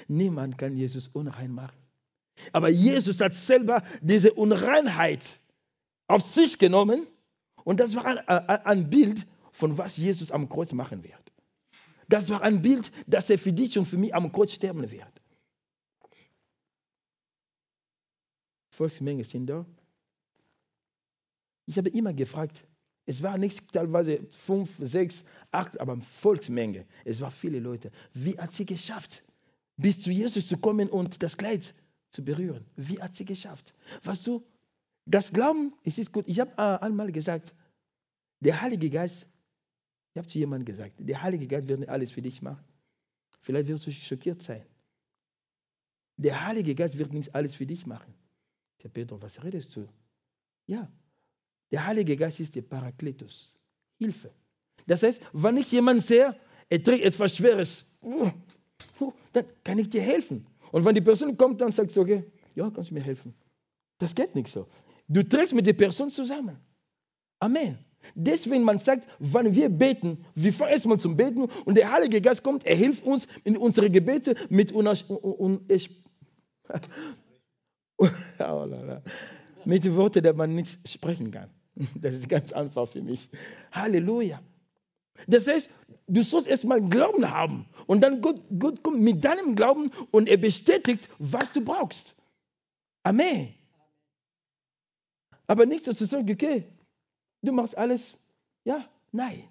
[0.09, 1.77] Niemand kann Jesus unrein machen.
[2.53, 5.41] Aber Jesus hat selber diese Unreinheit
[6.07, 7.07] auf sich genommen
[7.65, 11.22] und das war ein, ein Bild von was Jesus am Kreuz machen wird.
[12.09, 15.23] Das war ein Bild, dass er für dich und für mich am Kreuz sterben wird.
[18.71, 19.67] Volksmenge sind da.
[21.67, 22.65] Ich habe immer gefragt,
[23.05, 26.87] es war nicht teilweise fünf, sechs, acht, aber Volksmenge.
[27.05, 27.91] Es waren viele Leute.
[28.15, 29.23] Wie hat sie geschafft,
[29.77, 31.75] bis zu Jesus zu kommen und das Kleid
[32.11, 32.65] zu berühren?
[32.77, 33.75] Wie hat sie geschafft?
[34.05, 34.45] Weißt du,
[35.05, 36.27] das Glauben, es ist gut.
[36.29, 37.55] Ich habe einmal gesagt,
[38.41, 39.27] der Heilige Geist,
[40.13, 42.65] ich habe zu jemandem gesagt, der Heilige Geist wird nicht alles für dich machen.
[43.41, 44.65] Vielleicht wirst du schockiert sein.
[46.19, 48.15] Der Heilige Geist wird nicht alles für dich machen.
[48.79, 49.89] Habe Petrus, was redest du?
[50.67, 50.91] Ja,
[51.71, 53.57] der Heilige Geist ist der Parakletus,
[53.99, 54.31] Hilfe.
[54.87, 56.37] Das heißt, wenn ich jemanden sehe,
[56.69, 57.85] er trägt etwas Schweres,
[59.33, 60.47] dann kann ich dir helfen.
[60.73, 63.35] Und wenn die Person kommt, dann sagt sie, okay, ja, kannst du mir helfen.
[63.99, 64.69] Das geht nicht so.
[65.09, 66.59] Du trägst mit der Person zusammen.
[67.39, 67.79] Amen.
[68.15, 72.43] Deswegen man sagt, wenn wir beten, wir fangen erstmal zum Beten und der Heilige Geist
[72.43, 74.85] kommt, er hilft uns in unsere Gebete mit, un,
[79.65, 81.51] mit Worten, die man nicht sprechen kann.
[81.95, 83.31] Das ist ganz einfach für mich.
[83.71, 84.41] Halleluja.
[85.27, 85.71] Das heißt,
[86.09, 90.37] du sollst erstmal Glauben haben und dann Gott, Gott kommt mit deinem Glauben und er
[90.37, 92.15] bestätigt, was du brauchst.
[93.03, 93.55] Amen.
[95.47, 96.65] Aber nicht, dass du sagst, okay,
[97.43, 98.15] du machst alles.
[98.65, 99.45] Ja, nein.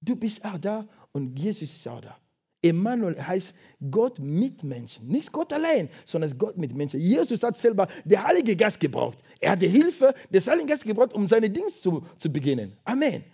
[0.00, 2.16] Du bist auch da und Jesus ist auch da.
[2.62, 3.54] Emmanuel heißt
[3.90, 5.08] Gott mit Menschen.
[5.08, 7.00] Nicht Gott allein, sondern Gott mit Menschen.
[7.00, 9.18] Jesus hat selber den Heiligen Geist gebraucht.
[9.40, 12.76] Er hat die Hilfe des Heiligen Geistes gebraucht, um seinen Dienst zu, zu beginnen.
[12.84, 13.24] Amen.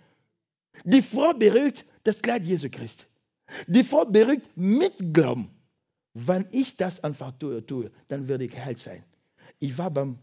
[0.83, 3.05] Die Frau berührt das Kleid Jesu Christi.
[3.67, 5.49] Die Frau berührt mit Glauben.
[6.13, 9.03] Wenn ich das einfach tue, tue dann werde ich geheilt sein.
[9.59, 10.17] Ich war beim,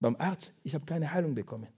[0.00, 1.68] beim Arzt, ich habe keine Heilung bekommen.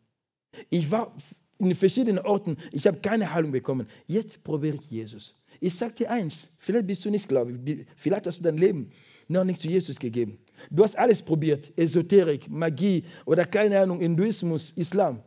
[0.71, 1.15] Ich war
[1.59, 3.87] in verschiedenen Orten, ich habe keine Heilung bekommen.
[4.07, 5.35] Jetzt probiere ich Jesus.
[5.61, 8.91] Ich sage dir eins, vielleicht bist du nicht gläubig, vielleicht hast du dein Leben
[9.27, 10.39] noch nicht zu Jesus gegeben.
[10.71, 15.23] Du hast alles probiert, Esoterik, Magie oder keine Ahnung, Hinduismus, Islam.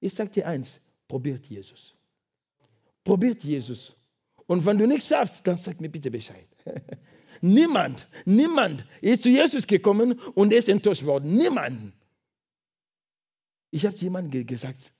[0.00, 1.94] Ich sage dir eins, probiert Jesus.
[3.04, 3.94] Probiert Jesus.
[4.46, 6.48] Und wenn du nichts schaffst, dann sag mir bitte Bescheid.
[7.40, 11.30] niemand, niemand ist zu Jesus gekommen und ist enttäuscht worden.
[11.30, 11.92] Niemand.
[13.74, 14.92] Ich habe zu jemandem gesagt,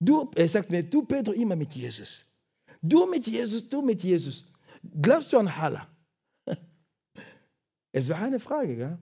[0.00, 2.24] du, er sagt mir, du Pedro, immer mit Jesus.
[2.82, 4.44] Du mit Jesus, du mit Jesus.
[5.00, 5.86] Glaubst du an Allah?
[7.92, 8.98] Es war eine Frage, gell?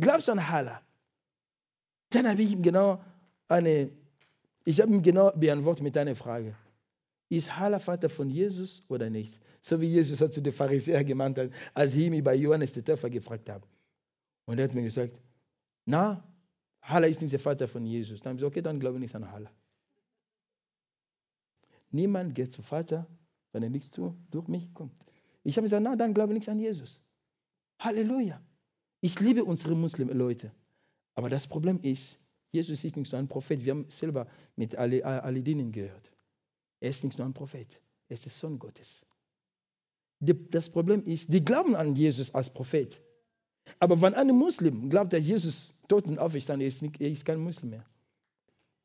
[0.00, 0.82] Glaubst du an Allah?
[2.10, 3.00] Dann habe ich ihm genau
[3.46, 3.92] eine,
[4.64, 6.56] ich habe ihm genau beantwortet mit einer Frage.
[7.28, 9.40] Ist Allah Vater von Jesus oder nicht?
[9.60, 12.84] So wie Jesus hat zu den Pharisäern gemeint hat, als sie ihn bei Johannes der
[12.84, 13.64] Täufer gefragt haben.
[14.46, 15.12] Und er hat mir gesagt,
[15.86, 16.31] na,
[16.82, 18.20] Allah ist nicht der Vater von Jesus.
[18.20, 19.50] Dann habe ich gesagt, okay, dann glaube ich nicht an Allah.
[21.90, 23.06] Niemand geht zum Vater,
[23.52, 24.94] wenn er nichts zu, durch mich kommt.
[25.44, 27.00] Ich habe gesagt, na, dann glaube ich nicht an Jesus.
[27.78, 28.40] Halleluja.
[29.00, 30.52] Ich liebe unsere Muslim-Leute.
[31.14, 32.18] Aber das Problem ist,
[32.50, 33.64] Jesus ist nicht so ein Prophet.
[33.64, 36.12] Wir haben selber mit Ali, Ali Dinin gehört.
[36.80, 37.80] Er ist nicht nur ein Prophet.
[38.08, 39.04] Er ist der Sohn Gottes.
[40.20, 43.00] Das Problem ist, die glauben an Jesus als Prophet.
[43.78, 47.84] Aber wenn ein Muslim glaubt, dass Jesus Toten auferstanden ist, er ist kein Muslim mehr.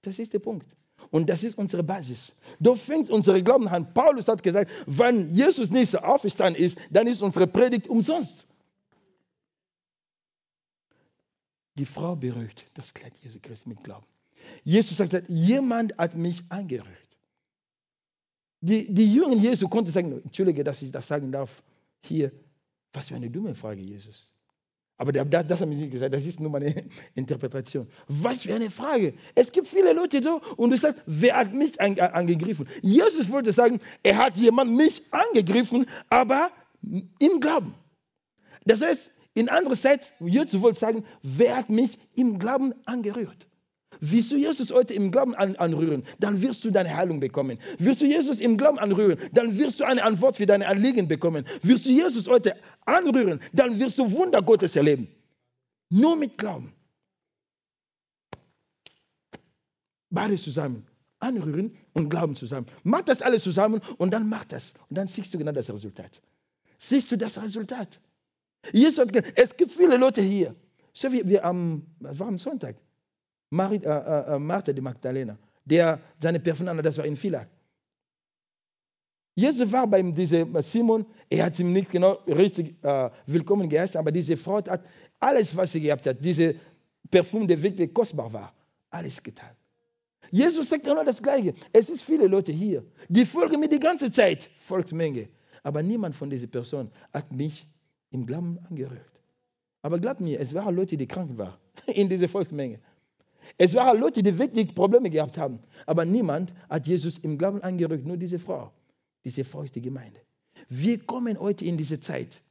[0.01, 0.67] Das ist der Punkt.
[1.11, 2.33] Und das ist unsere Basis.
[2.59, 3.93] Da fängt unsere Glauben an.
[3.93, 8.47] Paulus hat gesagt, wenn Jesus nicht so auferstanden ist, dann ist unsere Predigt umsonst.
[11.77, 14.05] Die Frau berührt das Kleid Jesu Christi mit Glauben.
[14.63, 16.87] Jesus sagt, jemand hat mich angerührt.
[18.61, 21.61] Die, die Jünger Jesu konnten sagen, entschuldige, dass ich das sagen darf,
[22.01, 22.31] hier,
[22.91, 24.29] was für eine dumme Frage, Jesus.
[24.97, 26.73] Aber das, haben sie nicht gesagt, das ist nur meine
[27.15, 27.87] Interpretation.
[28.07, 29.13] Was für eine Frage.
[29.35, 32.67] Es gibt viele Leute da und du sagst, wer hat mich angegriffen?
[32.81, 36.49] Jesus wollte sagen, er hat jemand mich angegriffen, aber
[37.19, 37.75] im Glauben.
[38.65, 43.46] Das heißt, in anderer Zeit, Jesus wollte sagen, wer hat mich im Glauben angerührt?
[44.01, 47.57] Wirst du Jesus heute im Glauben an, anrühren, dann wirst du deine Heilung bekommen.
[47.77, 51.45] Wirst du Jesus im Glauben anrühren, dann wirst du eine Antwort für deine Anliegen bekommen.
[51.61, 52.55] Wirst du Jesus heute
[52.85, 55.07] anrühren, dann wirst du Wunder Gottes erleben.
[55.89, 56.73] Nur mit Glauben.
[60.09, 60.85] Beides zusammen.
[61.19, 62.67] Anrühren und Glauben zusammen.
[62.83, 64.73] Mach das alles zusammen und dann mach das.
[64.89, 66.21] Und dann siehst du genau das Resultat.
[66.77, 67.99] Siehst du das Resultat?
[68.71, 70.55] Jesus hat es gibt viele Leute hier.
[70.93, 72.75] So wie wir am, war am Sonntag.
[73.49, 77.47] Marit, äh, äh, äh, Martha die Magdalena, der seine Personale, das war in Villach.
[79.35, 84.11] Jesus war bei diesem Simon, er hat ihm nicht genau richtig äh, willkommen geheißen, aber
[84.11, 84.81] diese Frau hat
[85.19, 86.55] alles, was sie gehabt hat, diese
[87.11, 88.53] Parfum, der wirklich kostbar war,
[88.89, 89.55] alles getan.
[90.31, 91.53] Jesus sagt genau das Gleiche.
[91.71, 95.29] Es ist viele Leute hier, die folgen mir die ganze Zeit, Volksmenge.
[95.63, 97.67] Aber niemand von diesen Personen hat mich
[98.11, 99.11] im Glauben angerührt.
[99.81, 101.57] Aber glaubt mir, es waren Leute, die krank waren
[101.87, 102.79] in dieser Volksmenge.
[103.57, 105.59] Es waren Leute, die wirklich Probleme gehabt haben.
[105.85, 108.71] Aber niemand hat Jesus im Glauben angerückt, nur diese Frau.
[109.23, 110.19] Diese Frau ist die Gemeinde.
[110.69, 112.41] Wir kommen heute in diese Zeit,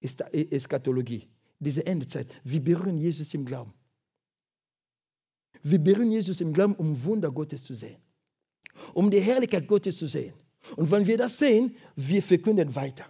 [0.00, 1.28] Eskatologie,
[1.60, 2.28] diese Endzeit.
[2.44, 3.72] Wir berühren Jesus im Glauben.
[5.62, 7.96] Wir berühren Jesus im Glauben, um Wunder Gottes zu sehen,
[8.94, 10.34] um die Herrlichkeit Gottes zu sehen.
[10.76, 13.06] Und wenn wir das sehen, wir verkünden weiter.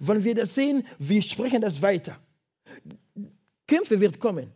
[0.00, 2.18] Wenn wir das sehen, wir sprechen das weiter.
[3.66, 4.50] Kämpfe wird kommen.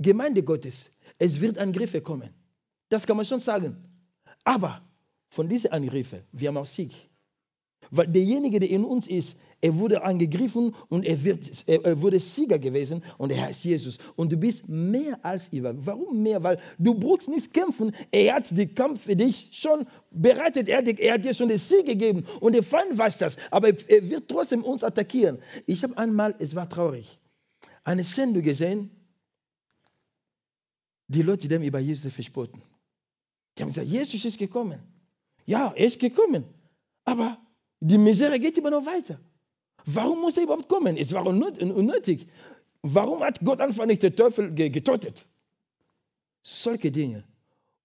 [0.00, 2.30] Gemeinde Gottes, es wird Angriffe kommen.
[2.88, 3.76] Das kann man schon sagen.
[4.44, 4.82] Aber
[5.28, 6.92] von diesen Angriffen, wir haben auch Sieg.
[7.90, 12.58] Weil derjenige, der in uns ist, er wurde angegriffen und er, wird, er wurde Sieger
[12.58, 13.98] gewesen und er heißt Jesus.
[14.16, 15.74] Und du bist mehr als Eva.
[15.76, 16.42] Warum mehr?
[16.42, 17.94] Weil du brauchst nicht kämpfen.
[18.10, 20.68] Er hat den Kampf für dich schon bereitet.
[20.68, 23.36] Er hat, er hat dir schon den Sieg gegeben und der Feind weiß das.
[23.50, 25.38] Aber er wird trotzdem uns attackieren.
[25.66, 27.20] Ich habe einmal, es war traurig,
[27.84, 28.90] eine Sendung gesehen,
[31.10, 32.62] die Leute, die haben über Jesus verspotten.
[33.58, 34.80] Die haben gesagt, Jesus ist gekommen.
[35.44, 36.44] Ja, er ist gekommen.
[37.04, 37.38] Aber
[37.80, 39.18] die Misere geht immer noch weiter.
[39.84, 40.96] Warum muss er überhaupt kommen?
[40.96, 42.28] Es war unnötig.
[42.82, 45.26] Warum hat Gott einfach nicht den Teufel getötet?
[46.42, 47.24] Solche Dinge.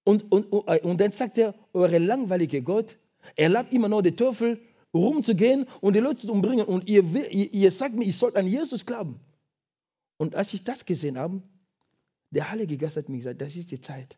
[0.03, 2.95] Und, und, und dann sagt er, eure langweilige Gott,
[3.35, 4.61] er lässt immer noch den Teufel
[4.93, 6.65] rumzugehen und die Leute zu umbringen.
[6.65, 9.19] Und ihr, ihr, ihr sagt mir, ich soll an Jesus glauben.
[10.17, 11.41] Und als ich das gesehen habe,
[12.31, 14.17] der Heilige Geist hat mir gesagt, das ist die Zeit,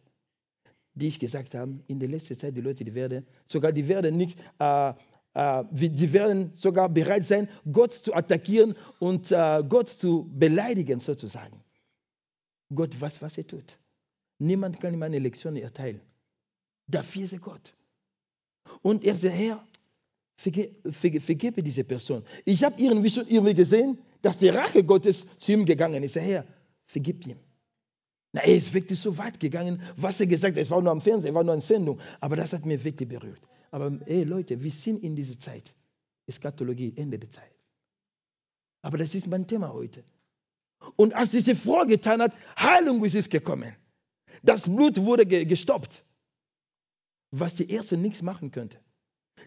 [0.94, 4.18] die ich gesagt habe, in der letzten Zeit, die Leute, die werden, sogar die werden
[4.18, 4.94] nicht äh,
[5.38, 11.64] äh, die werden sogar bereit sein, Gott zu attackieren und äh, Gott zu beleidigen sozusagen.
[12.74, 13.78] Gott weiß, was er tut.
[14.40, 16.02] Niemand kann ihm eine Lektion erteilen.
[16.88, 17.74] Dafür ist er Gott.
[18.82, 19.64] Und er sagt, Herr,
[20.38, 22.24] verge, verge, vergebe diese Person.
[22.44, 26.16] Ich habe irgendwie schon irgendwie gesehen, dass die Rache Gottes zu ihm gegangen ist.
[26.16, 26.46] Herr,
[26.86, 27.38] vergib ihm.
[28.38, 30.62] Na, er ist wirklich so weit gegangen, was er gesagt hat.
[30.62, 32.00] Es war nur am Fernsehen, es war nur eine Sendung.
[32.20, 33.42] Aber das hat mir wirklich berührt.
[33.72, 35.74] Aber hey Leute, wir sind in dieser Zeit.
[36.28, 37.52] Eskatologie, Ende der Zeit.
[38.84, 40.04] Aber das ist mein Thema heute.
[40.96, 43.76] Und als diese Frau getan hat, Heilung ist gekommen.
[44.44, 46.04] Das Blut wurde gestoppt.
[47.32, 48.78] Was die Ärzte nichts machen könnte.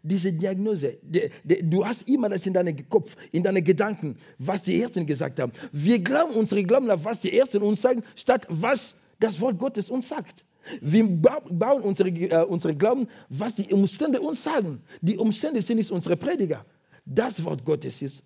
[0.03, 4.63] Diese Diagnose, die, die, du hast immer das in deinem Kopf, in deinen Gedanken, was
[4.63, 5.53] die Ärzte gesagt haben.
[5.73, 9.91] Wir glauben unsere Glauben auf, was die Ärzte uns sagen, statt was das Wort Gottes
[9.91, 10.45] uns sagt.
[10.81, 14.83] Wir bauen unsere, äh, unsere Glauben, was die Umstände uns sagen.
[15.01, 16.65] Die Umstände sind nicht unsere Prediger.
[17.05, 18.25] Das Wort Gottes ist,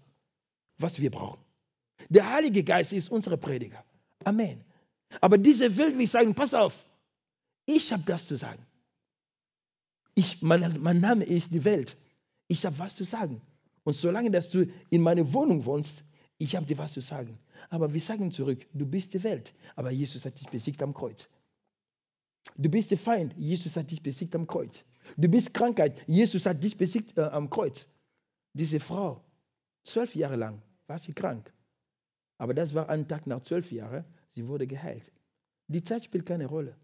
[0.79, 1.41] was wir brauchen.
[2.09, 3.85] Der Heilige Geist ist unsere Prediger.
[4.25, 4.65] Amen.
[5.21, 6.85] Aber diese Welt will sagen, pass auf,
[7.67, 8.65] ich habe das zu sagen.
[10.15, 11.97] Ich, mein, mein Name ist die Welt.
[12.49, 13.41] Ich habe was zu sagen.
[13.85, 16.05] Und solange dass du in meiner Wohnung wohnst,
[16.39, 17.39] ich habe dir was zu sagen.
[17.71, 19.55] Aber wir sagen zurück, du bist die Welt.
[19.77, 21.29] Aber Jesus hat dich besiegt am Kreuz.
[22.57, 23.35] Du bist der Feind.
[23.37, 24.85] Jesus hat dich besiegt am Kreuz.
[25.17, 26.03] Du bist Krankheit.
[26.07, 27.87] Jesus hat dich besiegt äh, am Kreuz.
[28.53, 29.25] Diese Frau,
[29.83, 31.53] zwölf Jahre lang war sie krank.
[32.39, 35.11] Aber das war ein Tag nach zwölf Jahren, sie wurde geheilt.
[35.69, 36.77] Die Zeit spielt keine Rolle.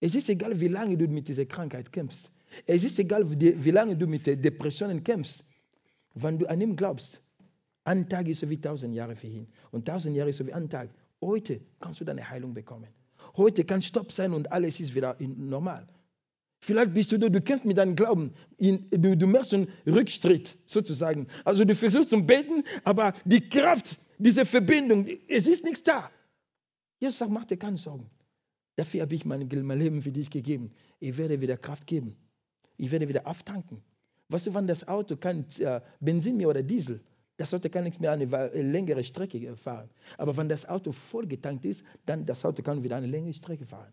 [0.00, 2.30] Es ist egal, wie lange du mit dieser Krankheit kämpfst.
[2.66, 5.44] Es ist egal, wie lange du mit Depressionen kämpfst.
[6.14, 7.20] Wenn du an ihm glaubst,
[7.84, 9.46] ein Tag ist so wie tausend Jahre für ihn.
[9.70, 10.90] Und tausend Jahre ist so wie ein Tag.
[11.20, 12.88] Heute kannst du deine Heilung bekommen.
[13.36, 15.86] Heute kann Stopp sein und alles ist wieder normal.
[16.60, 21.28] Vielleicht bist du, du kämpfst mit deinem Glauben, du, du machst einen Rückschritt sozusagen.
[21.44, 26.10] Also du versuchst zu beten, aber die Kraft, diese Verbindung, es ist nichts da.
[26.98, 28.10] Jesus sagt, mach dir keine Sorgen.
[28.76, 30.72] Dafür habe ich mein, Leben für dich gegeben.
[30.98, 32.16] Ich werde wieder Kraft geben.
[32.76, 33.82] Ich werde wieder auftanken.
[34.28, 37.00] Weißt du, wenn das Auto kein äh, Benzin mehr oder Diesel,
[37.36, 38.24] das sollte gar nichts mehr eine
[38.54, 39.90] längere Strecke fahren.
[40.16, 43.92] Aber wenn das Auto vollgetankt ist, dann das Auto kann wieder eine längere Strecke fahren.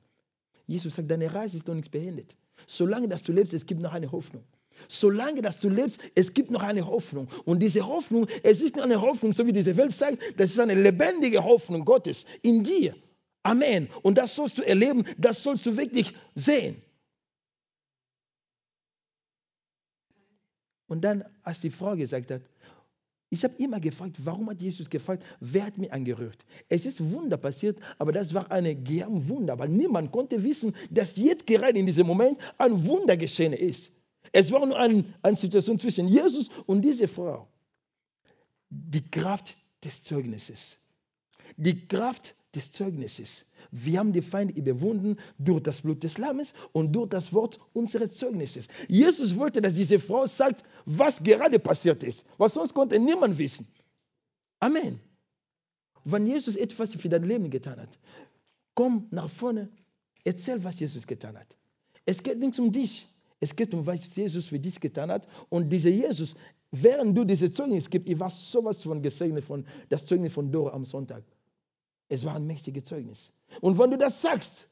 [0.66, 2.36] Jesus sagt, deine Reise ist noch nichts beendet.
[2.68, 4.44] Solange dass du lebst, es gibt noch eine Hoffnung.
[4.88, 7.28] Solange dass du lebst, es gibt noch eine Hoffnung.
[7.46, 10.60] Und diese Hoffnung, es ist nicht eine Hoffnung, so wie diese Welt sagt, das ist
[10.60, 12.96] eine lebendige Hoffnung Gottes in dir.
[13.44, 13.90] Amen.
[14.02, 16.82] Und das sollst du erleben, das sollst du wirklich sehen.
[20.88, 22.42] Und dann, als die Frau gesagt hat,
[23.34, 26.38] Ich habe immer gefragt, warum hat Jesus gefragt, wer hat mich angerührt?
[26.70, 31.48] Es ist Wunder passiert, aber das war ein Wunder, weil niemand konnte wissen, dass jetzt
[31.48, 33.90] gerade in diesem Moment ein Wunder geschehen ist.
[34.32, 37.48] Es war nur eine, eine Situation zwischen Jesus und dieser Frau.
[38.70, 40.78] Die Kraft des Zeugnisses.
[41.58, 43.46] Die Kraft des Zeugnisses.
[43.76, 48.14] Wir haben die Feinde überwunden durch das Blut des Lammes und durch das Wort unseres
[48.14, 48.68] Zeugnisses.
[48.88, 53.68] Jesus wollte, dass diese Frau sagt, was gerade passiert ist, was sonst konnte niemand wissen.
[54.60, 55.00] Amen.
[56.06, 57.90] Wenn Jesus etwas für dein Leben getan hat,
[58.76, 59.70] komm nach vorne,
[60.24, 61.58] erzähl, was Jesus getan hat.
[62.06, 63.08] Es geht nicht um dich,
[63.40, 65.28] es geht um, was Jesus für dich getan hat.
[65.50, 66.36] Und dieser Jesus,
[66.70, 70.74] während du diese Zeugnis gibst, ich war sowas von gesegnet von das Zeugnis von Dora
[70.74, 71.24] am Sonntag.
[72.10, 73.32] Es war ein mächtiges Zeugnis.
[73.62, 74.68] Und wenn du das sagst,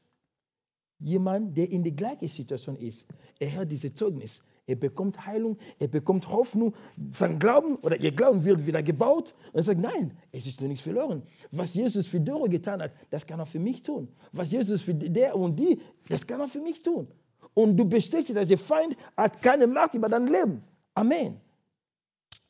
[0.98, 3.04] jemand, der in der gleichen Situation ist,
[3.38, 6.74] er hört dieses Zeugnis, er bekommt Heilung, er bekommt Hoffnung,
[7.10, 10.68] sein Glauben oder ihr Glauben wird wieder gebaut und er sagt, nein, es ist nur
[10.68, 11.22] nichts verloren.
[11.50, 14.08] Was Jesus für Doro getan hat, das kann er für mich tun.
[14.30, 17.08] Was Jesus für der und die, das kann er für mich tun.
[17.54, 20.62] Und du bestätigst, dass der Feind hat keine Macht über dein Leben.
[20.94, 21.40] Amen.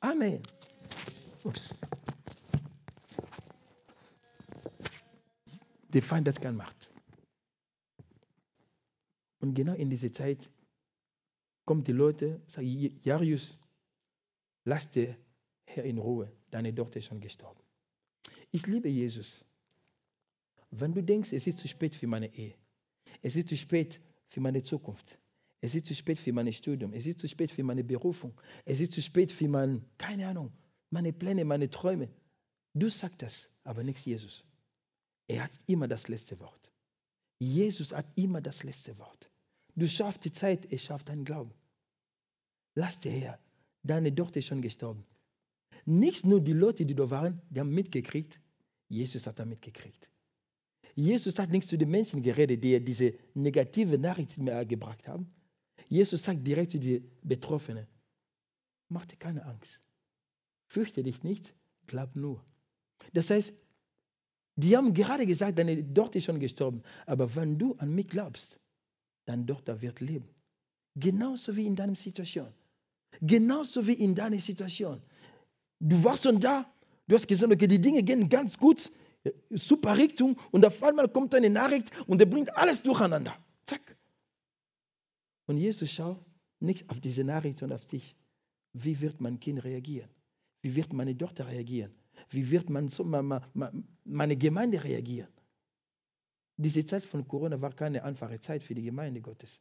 [0.01, 0.43] Amen.
[1.45, 1.75] Ups.
[5.93, 6.93] Der Feind hat keine Macht.
[9.41, 10.51] Und genau in diese Zeit
[11.65, 13.59] kommen die Leute, sagen, Jarius,
[14.65, 15.17] lass den
[15.65, 17.61] Herr in Ruhe, deine Tochter ist schon gestorben.
[18.51, 19.45] Ich liebe Jesus.
[20.71, 22.55] Wenn du denkst, es ist zu spät für meine Ehe,
[23.21, 25.19] es ist zu spät für meine Zukunft,
[25.61, 28.33] es ist zu spät für mein Studium, es ist zu spät für meine Berufung,
[28.65, 30.53] es ist zu spät für mein, keine Ahnung,
[30.91, 32.09] meine Pläne, meine Träume.
[32.75, 34.45] Du sagst das, aber nichts Jesus.
[35.29, 36.71] Er hat immer das letzte Wort.
[37.39, 39.31] Jesus hat immer das letzte Wort.
[39.75, 41.53] Du schaffst die Zeit, er schafft deinen Glauben.
[42.75, 43.39] Lass dir her.
[43.83, 45.05] Deine Tochter ist schon gestorben.
[45.85, 48.39] Nicht nur die Leute, die da waren, die haben mitgekriegt.
[48.89, 50.09] Jesus hat da mitgekriegt.
[50.95, 54.37] Jesus hat nichts zu den Menschen geredet, die diese negative Nachricht
[54.69, 55.33] gebracht haben.
[55.89, 57.87] Jesus sagt direkt zu den Betroffenen:
[58.89, 59.81] Mach dir keine Angst.
[60.67, 61.55] Fürchte dich nicht,
[61.87, 62.45] glaub nur.
[63.13, 63.53] Das heißt,
[64.57, 66.83] die haben gerade gesagt, deine Tochter ist schon gestorben.
[67.07, 68.59] Aber wenn du an mich glaubst,
[69.25, 70.29] deine Tochter wird leben.
[70.95, 72.53] Genauso wie in deiner Situation.
[73.21, 75.01] Genauso wie in deiner Situation.
[75.81, 76.71] Du warst schon da,
[77.09, 78.91] du hast gesagt, okay, die Dinge gehen ganz gut,
[79.51, 83.37] super Richtung und auf einmal kommt eine Nachricht und der bringt alles durcheinander.
[83.65, 83.97] Zack.
[85.47, 86.25] Und Jesus schaut
[86.61, 88.15] nicht auf diese Nachricht, sondern auf dich.
[88.73, 90.09] Wie wird mein Kind reagieren?
[90.63, 91.93] Wie wird meine Tochter reagieren?
[92.33, 95.33] Wie wird man so, meine Gemeinde reagieren?
[96.57, 99.61] Diese Zeit von Corona war keine einfache Zeit für die Gemeinde Gottes.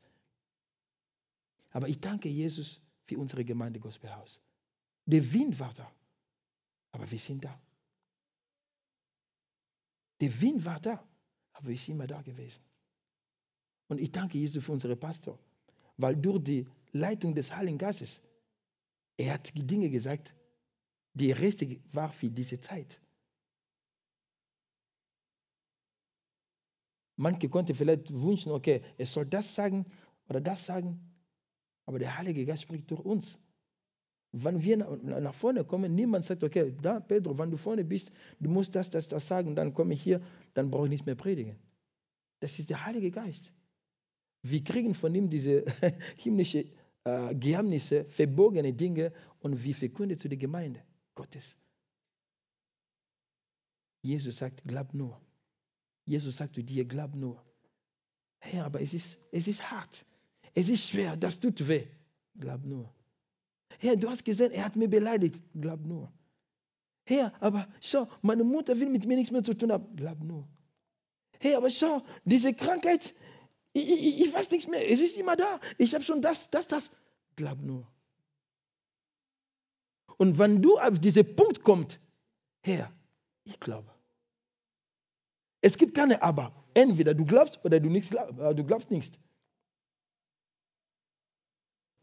[1.72, 4.42] Aber ich danke Jesus für unsere Gemeinde Gospelhaus.
[5.06, 5.92] Der Wind war da,
[6.92, 7.60] aber wir sind da.
[10.20, 11.04] Der Wind war da,
[11.54, 12.62] aber wir sind immer da gewesen.
[13.88, 15.38] Und ich danke Jesus für unsere Pastor,
[15.98, 18.22] weil durch die Leitung des Heiligen Geistes,
[19.18, 20.34] er hat die Dinge gesagt,
[21.14, 23.00] die richtig war für diese Zeit.
[27.18, 29.86] Manche konnten vielleicht wünschen, okay, er soll das sagen
[30.28, 31.00] oder das sagen,
[31.86, 33.38] aber der Heilige Geist spricht durch uns.
[34.32, 38.50] Wenn wir nach vorne kommen, niemand sagt, okay, da, Pedro, wenn du vorne bist, du
[38.50, 40.22] musst das, das, das sagen, dann komme ich hier,
[40.54, 41.58] dann brauche ich nichts mehr predigen.
[42.40, 43.52] Das ist der Heilige Geist.
[44.42, 45.66] Wir kriegen von ihm diese
[46.16, 46.66] himmlische
[47.04, 50.82] äh, Geheimnisse, verborgene Dinge und wir verkünden zu der Gemeinde.
[51.22, 51.56] Gottes.
[54.02, 55.22] Jesus sagt, glaub nur.
[56.06, 57.38] Jesus sagt zu dir, glaub nur.
[58.40, 60.04] Herr, aber es ist, es ist hart.
[60.56, 61.86] Es ist schwer, das tut weh.
[62.44, 62.92] Glaub nur.
[63.78, 65.40] Herr, du hast gesehen, er hat mich beleidigt.
[65.54, 66.12] Glaub nur.
[67.06, 69.96] Herr, aber schau, meine Mutter will mit mir nichts mehr zu tun haben.
[69.96, 70.48] Glaub nur.
[71.40, 73.14] Herr, aber schau, diese Krankheit,
[73.74, 74.90] ich, ich, ich weiß nichts mehr.
[74.90, 75.60] Es ist immer da.
[75.78, 76.90] Ich habe schon das, das, das.
[77.36, 77.88] Glaub nur.
[80.18, 82.00] Und wenn du auf diesen Punkt kommst,
[82.62, 82.92] Herr,
[83.44, 83.90] ich glaube.
[85.62, 86.54] Es gibt keine Aber.
[86.74, 89.20] Entweder du glaubst oder du, nichts glaub, äh, du glaubst nicht.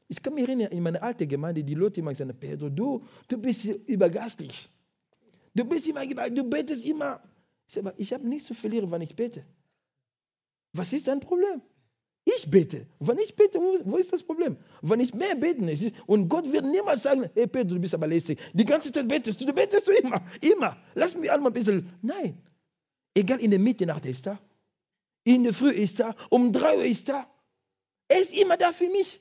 [0.09, 3.39] Ich kann mich erinnern, in meiner alten Gemeinde, die Leute immer gesagt, Pedro, du, du
[3.39, 4.71] bist übergastig.
[5.55, 7.23] Du bist immer, du betest immer.
[7.67, 9.45] Ich sage, ich habe nichts zu verlieren, wenn ich bete.
[10.73, 11.61] Was ist dein Problem?
[12.39, 12.87] Ich bete.
[13.01, 14.57] Wenn ich bete, wo, wo ist das Problem?
[14.81, 18.07] Wenn ich mehr beten ist, und Gott wird niemals sagen, hey Peter, du bist aber
[18.07, 18.39] lästig.
[18.53, 20.77] Die ganze Zeit betest du, du betest du immer, immer.
[20.95, 21.91] Lass mich einmal ein bisschen.
[22.01, 22.41] Nein.
[23.15, 24.39] Egal, in der Mitternacht ist er.
[25.25, 26.15] In der Früh ist er.
[26.31, 27.27] Um drei Uhr ist er.
[28.07, 29.21] Er ist immer da für mich.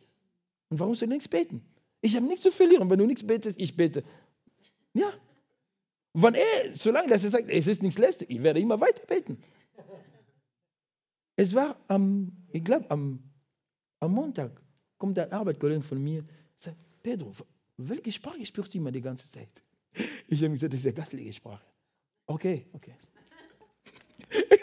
[0.70, 1.66] Und warum soll ich nichts beten?
[2.02, 2.88] Ich habe nichts zu verlieren.
[2.88, 4.04] Wenn du nichts betest, ich bete.
[4.94, 5.12] Ja.
[6.14, 9.42] Wenn er, solange dass er sagt, es ist nichts lästig, ich werde immer weiter beten.
[11.36, 13.20] Es war am, ich glaube, am,
[14.00, 14.62] am Montag
[14.98, 16.30] kommt ein Arbeitskollege von mir und
[16.62, 17.34] sagt, Pedro,
[17.78, 19.50] welche Sprache spürst du immer die ganze Zeit?
[20.30, 21.66] Ich habe gesagt, das ist eine gastliche Sprache.
[22.26, 22.94] Okay, okay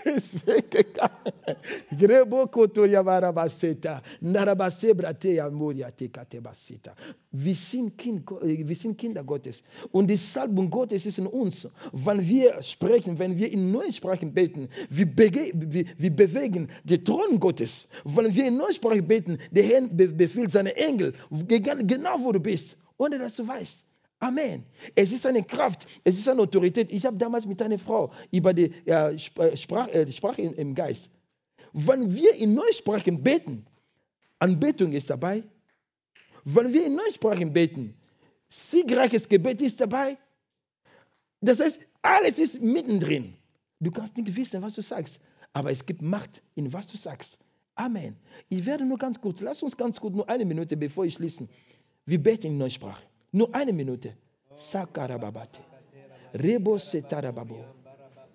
[0.05, 1.11] ist weggegangen.
[7.33, 9.63] Wir sind, kind, wir sind Kinder Gottes.
[9.91, 11.69] Und die Salbung Gottes ist in uns.
[11.93, 17.41] Wenn wir sprechen, wenn wir in neuen Sprachen beten, wir, wir, wir bewegen den Thron
[17.41, 17.89] Gottes.
[18.05, 22.77] Wenn wir in neuen Sprachen beten, der Herr befiehlt seine Engel, genau wo du bist,
[22.99, 23.85] ohne dass du weißt.
[24.25, 24.65] Amen.
[24.95, 26.91] Es ist eine Kraft, es ist eine Autorität.
[26.91, 31.11] Ich habe damals mit einer Frau über die äh, Sprache, äh, Sprache im Geist.
[31.75, 33.67] Wenn wir in Neusprachen beten,
[34.39, 35.43] Anbetung ist dabei.
[36.45, 37.99] Wenn wir in Neusprachen beten,
[38.49, 40.17] siegreiches Gebet ist dabei.
[41.43, 43.35] Das heißt, alles ist mittendrin.
[43.79, 45.21] Du kannst nicht wissen, was du sagst,
[45.53, 47.39] aber es gibt Macht in was du sagst.
[47.75, 48.17] Amen.
[48.49, 51.47] Ich werde nur ganz kurz, lass uns ganz kurz, nur eine Minute, bevor ich schließe.
[52.07, 53.03] Wir beten in Neusprache.
[53.35, 54.15] Nur eine Minute.
[54.55, 55.59] Sakarababate.
[56.35, 57.65] Rebose tarababo.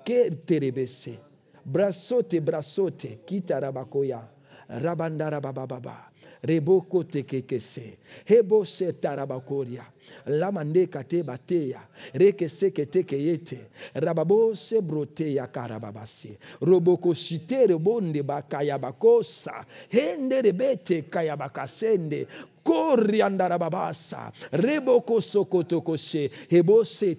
[0.03, 1.17] Keterebese.
[1.65, 3.19] Brazote, brazote.
[3.25, 4.27] Kitarabakoya.
[4.67, 6.11] Rabandarabababa.
[6.43, 7.97] Reboko kote kekese.
[8.25, 9.83] Hebo se tarabakoria.
[10.27, 11.81] Lamande kate bateya.
[12.13, 13.59] Rekese kete keyete.
[13.95, 19.65] Rababo se broteya karababasi roboko site rebonde bakaya bakosa.
[19.89, 22.27] Hende rebete kaya bakasende.
[22.69, 23.93] Ha, ha,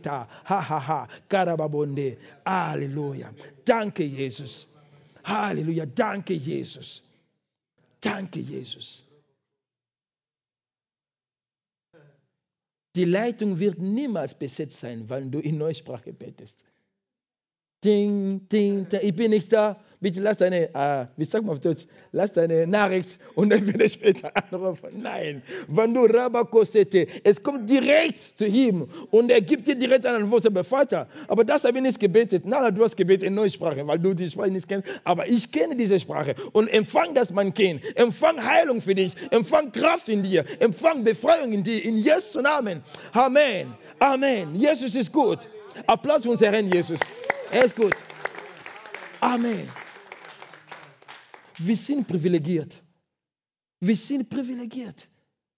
[0.05, 3.25] cara hahaha karababonde thank
[3.65, 4.67] danke jesus.
[5.25, 7.03] Halleluja danke jesus.
[8.01, 9.03] Danke jesus.
[12.97, 16.65] Die Leitung wird niemals besetzt sein, wenn du in Neusprache betest.
[17.85, 19.81] Ding, ding, ding, ich bin nicht da.
[20.01, 23.85] Bitte lass deine, äh, wie sagt man auf Deutsch, lass deine Nachricht und dann werde
[23.85, 25.03] ich später anrufen.
[25.03, 30.25] Nein, wenn du Rabakosete, es kommt direkt zu ihm und er gibt dir direkt einen
[30.25, 32.47] Antwort, aber Vater, aber das habe ich nicht gebetet.
[32.47, 34.89] Nein, du hast gebetet in Neusprache, weil du die Sprache nicht kennst.
[35.05, 37.83] Aber ich kenne diese Sprache und empfang das mein Kind.
[37.97, 41.85] Empfang Heilung für dich, empfang Kraft in dir, empfang Befreiung in dir.
[41.85, 42.83] In Jesu Namen.
[43.13, 43.75] Amen.
[43.99, 44.55] Amen.
[44.55, 45.41] Jesus ist gut.
[45.87, 46.99] Applaus für unseren Herrn Jesus.
[47.51, 47.95] Er ist gut.
[49.21, 49.69] Amen.
[51.63, 52.83] Wir sind privilegiert.
[53.81, 55.09] Wir sind privilegiert,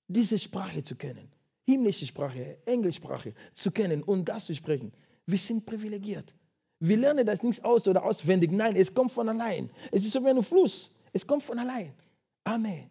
[0.09, 1.31] diese Sprache zu kennen.
[1.65, 4.93] Himmlische Sprache, Englischsprache zu kennen und das zu sprechen.
[5.27, 6.35] Wir sind privilegiert.
[6.81, 8.51] Wir lernen das nicht aus oder auswendig.
[8.51, 9.71] Nein, es kommt von allein.
[9.93, 10.91] Es ist so wie ein Fluss.
[11.13, 11.95] Es kommt von allein.
[12.43, 12.91] Amen.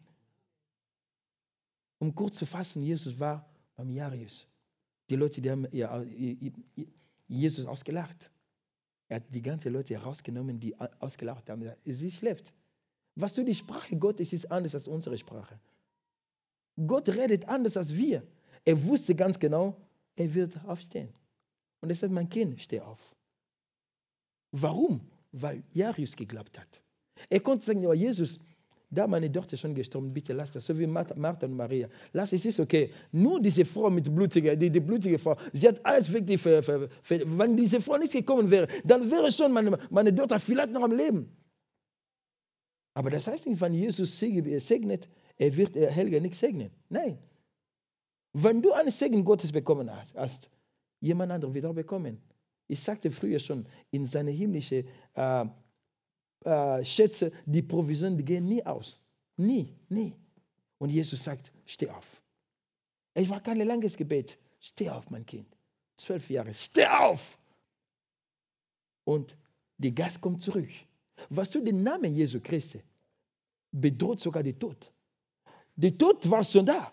[1.99, 3.45] Um kurz zu fassen, Jesus war
[3.75, 4.47] beim Jarius.
[5.09, 5.67] Die Leute, die haben
[7.27, 8.31] Jesus ausgelacht.
[9.09, 11.69] Er hat die ganzen Leute herausgenommen, die ausgelacht haben.
[11.83, 12.53] Sie schläft.
[13.15, 15.59] Was du die Sprache Gottes ist anders als unsere Sprache.
[16.87, 18.23] Gott redet anders als wir.
[18.63, 19.75] Er wusste ganz genau,
[20.15, 21.09] er wird aufstehen.
[21.81, 22.99] Und er sagt, mein Kind, steh auf.
[24.51, 25.01] Warum?
[25.31, 26.81] Weil Jarius geglaubt hat.
[27.29, 28.39] Er konnte sagen, ja, Jesus,
[28.89, 31.87] da meine Tochter schon gestorben, bitte lass das, so wie Martha und Maria.
[32.13, 32.91] Lass, es ist okay.
[33.11, 37.55] Nur diese Frau mit blutiger, die, die blutige Frau, sie hat alles wirklich, für, wenn
[37.55, 41.29] diese Frau nicht gekommen wäre, dann wäre schon meine, meine vielleicht noch am Leben.
[42.93, 46.71] Aber das heißt nicht, wenn Jesus segnet, er wird Helga nicht segnen.
[46.89, 47.17] Nein.
[48.33, 50.49] Wenn du einen Segen Gottes bekommen hast,
[50.99, 52.21] jemand anderes wird auch bekommen.
[52.67, 54.85] Ich sagte früher schon, in seine himmlische
[55.15, 55.45] äh,
[56.45, 58.99] äh, Schätze, die Provisionen die gehen nie aus.
[59.37, 60.13] Nie, nie.
[60.77, 62.21] Und Jesus sagt, steh auf.
[63.13, 64.37] Es war kein langes Gebet.
[64.59, 65.47] Steh auf, mein Kind.
[65.97, 66.53] Zwölf Jahre.
[66.53, 67.37] Steh auf!
[69.03, 69.35] Und
[69.77, 70.69] der Geist kommt zurück.
[71.29, 72.81] Was du den Namen Jesu Christi
[73.71, 74.91] bedroht sogar den Tod.
[75.75, 76.91] Der Tod war schon da.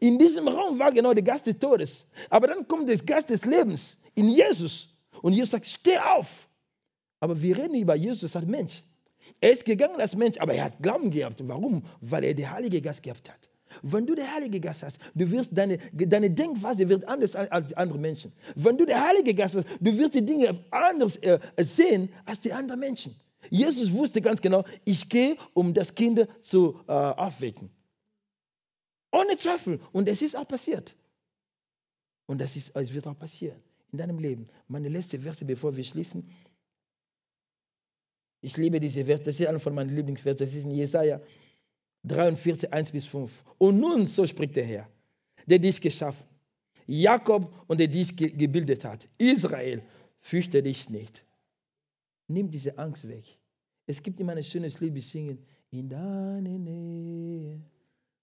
[0.00, 2.06] In diesem Raum war genau der Geist des Todes.
[2.28, 4.88] Aber dann kommt der Geist des Lebens in Jesus.
[5.22, 6.48] Und Jesus sagt, steh auf.
[7.20, 8.82] Aber wir reden über Jesus als Mensch.
[9.40, 11.40] Er ist gegangen als Mensch, aber er hat Glauben gehabt.
[11.48, 11.84] Warum?
[12.00, 13.48] Weil er den Heiligen Geist gehabt hat.
[13.82, 17.98] Wenn du den Heiligen Geist hast, du wirst deine, deine Denkweise wird anders als andere
[17.98, 18.32] Menschen.
[18.54, 22.52] Wenn du den Heiligen Geist hast, du wirst die Dinge anders äh, sehen als die
[22.52, 23.14] anderen Menschen.
[23.50, 27.70] Jesus wusste ganz genau, ich gehe, um das Kind zu äh, aufwecken.
[29.12, 29.80] Ohne Zweifel.
[29.92, 30.94] Und es ist auch passiert.
[32.26, 34.48] Und das ist, es wird auch passieren in deinem Leben.
[34.68, 36.28] Meine letzte Verse, bevor wir schließen.
[38.40, 40.38] Ich liebe diese Verse, das ist einer von meinen Lieblingsversen.
[40.38, 41.20] Das ist in Jesaja
[42.04, 43.30] 43, 1 bis 5.
[43.58, 44.88] Und nun, so spricht der Herr,
[45.46, 46.26] der dich geschaffen.
[46.86, 49.08] Jakob und der dich ge gebildet hat.
[49.18, 49.82] Israel,
[50.20, 51.24] fürchte dich nicht.
[52.28, 53.38] Nimm diese Angst weg.
[53.86, 55.38] Es gibt immer ein schönes Lied, wir singen.
[55.70, 57.60] In deine Nähe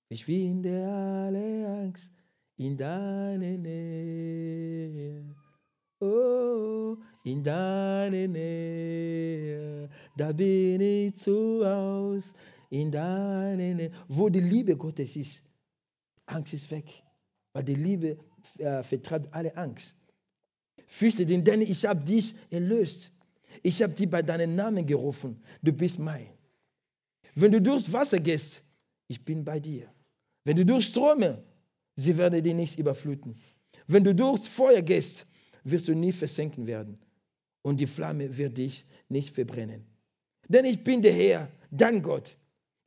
[0.08, 2.12] verschwinde alle Angst.
[2.58, 5.36] In deine Nähe.
[6.00, 9.90] Oh, in deine Nähe.
[10.16, 12.30] Da bin ich zu Hause.
[12.70, 13.92] In deine Nähe.
[14.08, 15.44] Wo die Liebe Gottes ist,
[16.26, 17.04] Angst ist weg.
[17.54, 18.18] Weil die Liebe
[18.58, 19.96] äh, vertreibt alle Angst.
[20.86, 23.12] Fürchte dich, denn ich habe dich erlöst.
[23.62, 25.42] Ich habe dich bei deinem Namen gerufen.
[25.62, 26.30] Du bist mein.
[27.36, 28.64] Wenn du durchs Wasser gehst,
[29.08, 29.88] ich bin bei dir.
[30.44, 31.44] Wenn du durch Ströme,
[31.96, 33.40] sie werden dich nicht überfluten.
[33.88, 35.26] Wenn du durchs Feuer gehst,
[35.64, 37.00] wirst du nie versenken werden.
[37.62, 39.86] Und die Flamme wird dich nicht verbrennen.
[40.48, 42.36] Denn ich bin der Herr, dein Gott.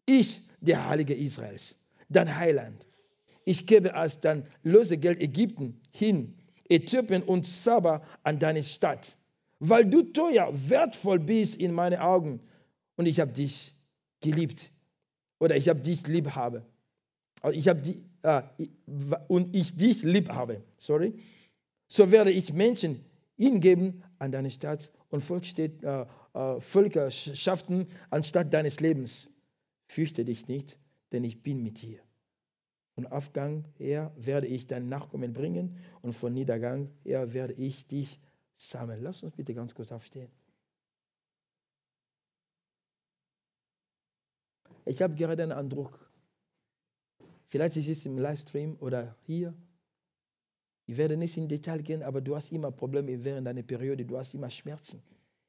[0.04, 1.76] Ich, der Heilige Israels,
[2.08, 2.86] dein Heiland.
[3.44, 6.34] Ich gebe als dein Lösegeld Ägypten hin,
[6.68, 9.16] Äthiopien und Saba an deine Stadt,
[9.58, 12.40] weil du teuer, wertvoll bist in meinen Augen
[12.96, 13.74] und ich habe dich
[14.20, 14.70] geliebt
[15.38, 16.64] oder ich habe dich lieb habe.
[17.52, 18.42] Ich habe die, äh,
[19.28, 20.62] und ich dich lieb habe.
[20.78, 21.14] Sorry.
[21.88, 23.04] So werde ich Menschen
[23.36, 29.30] hingeben an deine Stadt und Volk steht, äh, äh, Völker schafften anstatt deines Lebens.
[29.86, 30.78] Fürchte dich nicht,
[31.12, 32.00] denn ich bin mit dir.
[32.94, 38.18] Von Aufgang her werde ich deinen Nachkommen bringen und von Niedergang her werde ich dich
[38.56, 39.02] sammeln.
[39.02, 40.30] Lass uns bitte ganz kurz aufstehen.
[44.84, 46.08] Ich habe gerade einen Eindruck.
[47.48, 49.54] Vielleicht ist es im Livestream oder hier.
[50.86, 54.04] Ich werde nicht in Detail gehen, aber du hast immer Probleme während deiner Periode.
[54.04, 55.02] Du hast immer Schmerzen.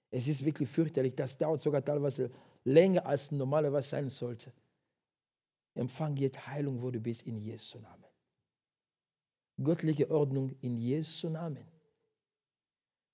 [0.09, 1.15] Es ist wirklich fürchterlich.
[1.15, 2.31] Das dauert sogar teilweise
[2.63, 4.51] länger, als normalerweise sein sollte.
[5.75, 8.05] Empfang jetzt Heilung, wo du bist, in Jesu Namen.
[9.63, 11.76] Göttliche Ordnung in Jesu Namen.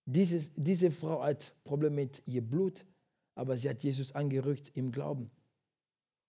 [0.05, 2.85] Dieses, diese Frau hat Probleme mit ihr Blut,
[3.35, 5.31] aber sie hat Jesus angerückt im Glauben.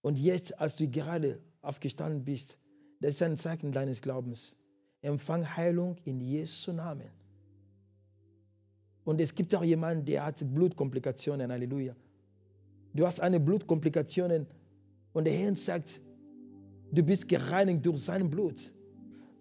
[0.01, 2.57] Und jetzt, als du gerade aufgestanden bist,
[3.01, 4.55] das ist ein Zeichen deines Glaubens.
[5.01, 7.09] Empfang Heilung in Jesu Namen.
[9.03, 11.51] Und es gibt auch jemanden, der hat Blutkomplikationen.
[11.51, 11.95] Halleluja.
[12.93, 14.47] Du hast eine Blutkomplikation
[15.13, 16.01] und der Herr sagt,
[16.91, 18.73] Du bist gereinigt durch sein Blut.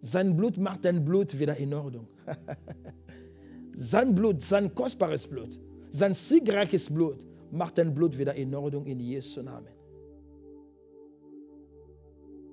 [0.00, 2.08] Sein Blut macht dein Blut wieder in Ordnung.
[3.76, 5.58] sein Blut, sein kostbares Blut,
[5.90, 7.18] sein siegreiches Blut
[7.50, 9.68] macht dein Blut wieder in Ordnung in Jesu Namen.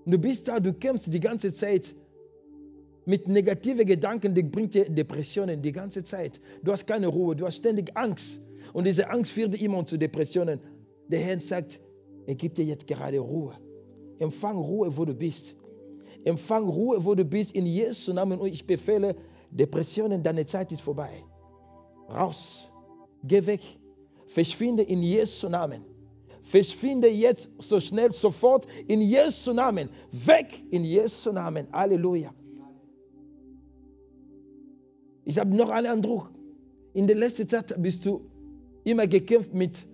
[0.05, 1.95] Du bist da, du kämpfst die ganze Zeit
[3.05, 6.39] mit negativen Gedanken, die bringt dir Depressionen die ganze Zeit.
[6.63, 8.39] Du hast keine Ruhe, du hast ständig Angst.
[8.73, 10.59] Und diese Angst führt immer zu Depressionen.
[11.07, 11.79] Der Herr sagt,
[12.25, 13.53] er gibt dir jetzt gerade Ruhe.
[14.19, 15.55] Empfang Ruhe, wo du bist.
[16.23, 18.39] Empfang Ruhe, wo du bist, in Jesu Namen.
[18.39, 19.15] Und ich befehle,
[19.51, 21.23] Depressionen, deine Zeit ist vorbei.
[22.09, 22.69] Raus.
[23.23, 23.61] Geh weg.
[24.27, 25.83] Verschwinde in Jesu Namen.
[26.41, 29.89] Verschwinde jetzt so schnell, sofort in Jesu Namen.
[30.11, 31.67] Weg in Jesu Namen.
[31.71, 32.33] Halleluja.
[35.25, 36.31] Ich habe noch einen Eindruck.
[36.93, 38.21] In der letzten Zeit bist du
[38.83, 39.85] immer gekämpft mit,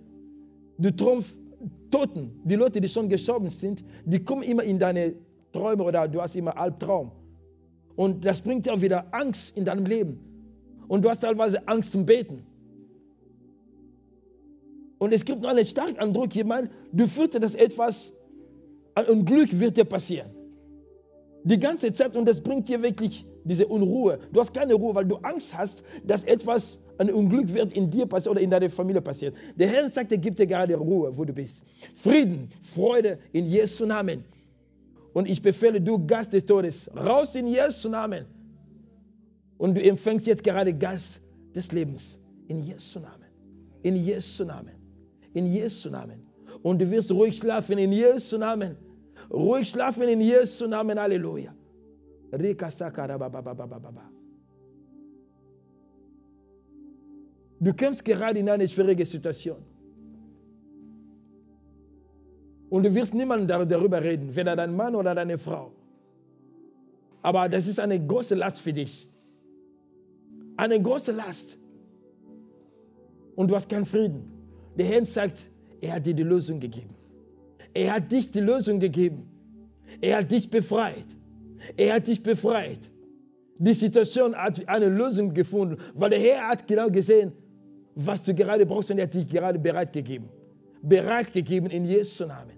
[0.78, 1.36] du träumst
[1.90, 5.14] Toten, die Leute, die schon gestorben sind, die kommen immer in deine
[5.52, 7.12] Träume oder du hast immer Albtraum.
[7.98, 10.20] Und das bringt auch wieder Angst in deinem Leben.
[10.86, 12.46] Und du hast teilweise Angst zum Beten.
[14.98, 18.12] Und es gibt noch einen starken Eindruck, jemand, du fürchtest, dass etwas,
[18.94, 20.30] ein Unglück wird dir passieren.
[21.42, 24.20] Die ganze Zeit und das bringt dir wirklich diese Unruhe.
[24.32, 28.06] Du hast keine Ruhe, weil du Angst hast, dass etwas ein Unglück wird in dir
[28.06, 29.34] passieren oder in deiner Familie passieren.
[29.56, 31.64] Der Herr sagt, er gibt dir gerade Ruhe, wo du bist.
[31.96, 34.22] Frieden, Freude in Jesu Namen.
[35.18, 38.24] Und ich befehle, du Gast des Todes, raus in Jesu Namen.
[39.56, 41.20] Und du empfängst jetzt gerade Gast
[41.56, 42.16] des Lebens.
[42.46, 43.30] In Jesu Namen.
[43.82, 44.76] In Jesu Namen.
[45.34, 46.20] In Jesu Namen.
[46.62, 48.76] Und du wirst ruhig schlafen in Jesu Namen.
[49.28, 51.00] Ruhig schlafen in Jesu Namen.
[51.00, 51.52] Halleluja.
[57.60, 59.64] Du kämpfst gerade in eine schwierige Situation.
[62.70, 65.72] Und du wirst niemandem darüber reden, weder dein Mann oder deine Frau.
[67.22, 69.08] Aber das ist eine große Last für dich.
[70.56, 71.58] Eine große Last.
[73.36, 74.32] Und du hast keinen Frieden.
[74.76, 75.50] Der Herr sagt,
[75.80, 76.94] er hat dir die Lösung gegeben.
[77.72, 79.28] Er hat dich die Lösung gegeben.
[80.00, 81.06] Er hat dich befreit.
[81.76, 82.90] Er hat dich befreit.
[83.58, 87.32] Die Situation hat eine Lösung gefunden, weil der Herr hat genau gesehen,
[87.94, 90.28] was du gerade brauchst und er hat dich gerade bereit gegeben.
[90.82, 92.57] Bereit gegeben in Jesu Namen.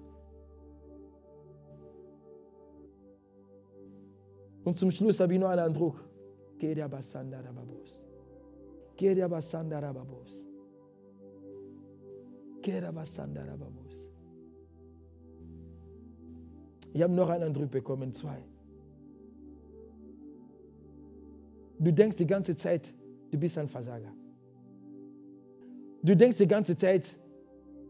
[4.64, 6.04] Und zum Schluss habe ich nur einen Eindruck.
[6.58, 8.02] Keria basanda rababos.
[8.96, 10.44] Keria basanda rababos.
[12.62, 14.10] Keria basanda rababos.
[16.92, 18.42] Ich habe noch einen Eindruck bekommen, zwei.
[21.78, 22.92] Du denkst die ganze Zeit,
[23.30, 24.12] du bist ein Versager.
[26.02, 27.18] Du denkst die ganze Zeit,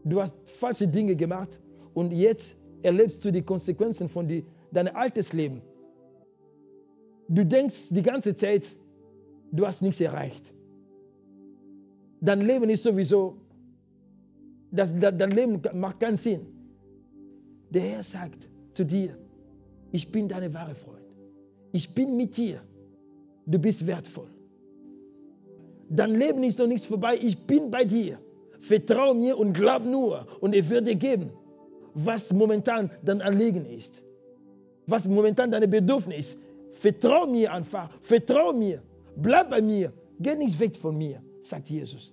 [0.05, 1.59] du hast falsche Dinge gemacht
[1.93, 5.61] und jetzt erlebst du die Konsequenzen von die, deinem altes Leben.
[7.31, 8.65] Du denkst die ganze Zeit,
[9.53, 10.53] du hast nichts erreicht.
[12.19, 13.37] Dein Leben ist sowieso,
[14.69, 16.41] das, dein Leben macht keinen Sinn.
[17.69, 19.17] Der Herr sagt zu dir,
[19.93, 21.07] ich bin deine wahre Freund.
[21.71, 22.59] Ich bin mit dir.
[23.45, 24.27] Du bist wertvoll.
[25.89, 27.17] Dein Leben ist noch nichts vorbei.
[27.21, 28.19] Ich bin bei dir.
[28.59, 31.29] Vertrau mir und glaub nur und ich werde dir geben,
[31.93, 34.03] was momentan dein Anliegen ist.
[34.85, 36.37] Was momentan deine Bedürfnis ist.
[36.81, 37.91] Vertrau mir einfach.
[38.01, 38.81] Vertrau mir.
[39.15, 39.93] Bleib bei mir.
[40.19, 42.11] Geh nicht weg von mir, sagt Jesus.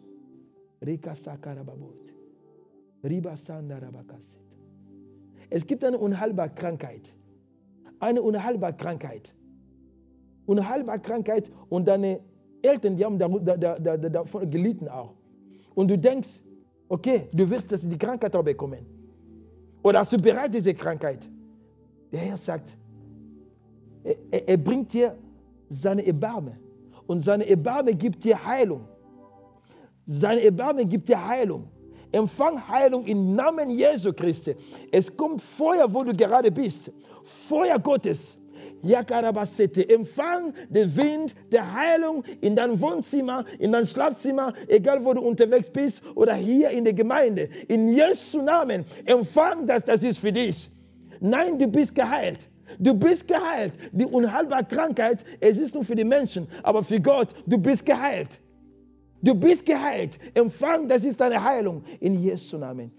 [5.50, 7.14] Es gibt eine unheilbare Krankheit.
[7.98, 9.34] Eine unheilbare Krankheit.
[10.44, 12.20] Unheilbare Krankheit und deine
[12.60, 15.14] Eltern, die haben davon gelitten auch.
[15.74, 16.40] Und du denkst,
[16.90, 18.84] okay, du wirst die Krankheit auch bekommen.
[19.82, 21.26] Oder hast du bereit diese Krankheit?
[22.12, 22.76] Der Herr sagt,
[24.04, 25.16] er, er bringt dir
[25.68, 26.58] seine Erbarme.
[27.06, 28.86] Und seine Erbarme gibt dir Heilung.
[30.06, 31.68] Seine Erbarme gibt dir Heilung.
[32.12, 34.54] Empfang Heilung im Namen Jesu Christi.
[34.92, 36.90] Es kommt Feuer, wo du gerade bist.
[37.24, 38.38] Feuer Gottes.
[38.82, 39.88] Yakarabasete.
[39.88, 45.70] Empfang den Wind der Heilung in dein Wohnzimmer, in dein Schlafzimmer, egal wo du unterwegs
[45.70, 47.48] bist oder hier in der Gemeinde.
[47.68, 48.84] In Jesu Namen.
[49.04, 50.70] Empfang das, das ist für dich.
[51.20, 52.48] Nein, du bist geheilt.
[52.78, 53.72] Du bist geheilt.
[53.92, 58.40] Die unheilbare Krankheit, es ist nur für die Menschen, aber für Gott, du bist geheilt.
[59.22, 60.18] Du bist geheilt.
[60.34, 62.92] Empfang, das ist deine Heilung in Jesu Namen.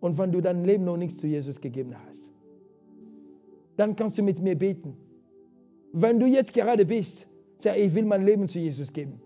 [0.00, 2.22] Und wenn du dein Leben noch nichts zu Jesus gegeben hast,
[3.76, 4.96] dann kannst du mit mir beten.
[5.92, 7.26] Wenn du jetzt gerade bist,
[7.58, 9.20] sag ich will mein Leben zu Jesus geben.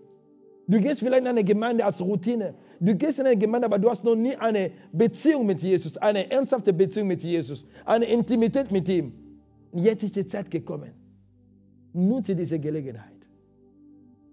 [0.67, 2.55] Du gehst vielleicht in eine Gemeinde als Routine.
[2.79, 6.29] Du gehst in eine Gemeinde, aber du hast noch nie eine Beziehung mit Jesus, eine
[6.29, 9.13] ernsthafte Beziehung mit Jesus, eine Intimität mit ihm.
[9.71, 10.91] Und jetzt ist die Zeit gekommen.
[11.93, 13.11] Nutze diese Gelegenheit.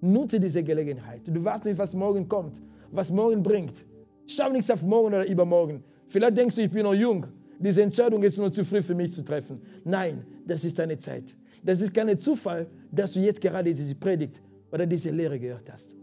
[0.00, 1.22] Nutze diese Gelegenheit.
[1.26, 3.84] Du wartest nicht, was morgen kommt, was morgen bringt.
[4.26, 5.82] Schau nichts auf morgen oder übermorgen.
[6.08, 7.26] Vielleicht denkst du, ich bin noch jung.
[7.58, 9.60] Diese Entscheidung ist noch zu früh für mich zu treffen.
[9.84, 11.36] Nein, das ist deine Zeit.
[11.62, 15.94] Das ist kein Zufall, dass du jetzt gerade diese Predigt oder diese Lehre gehört hast.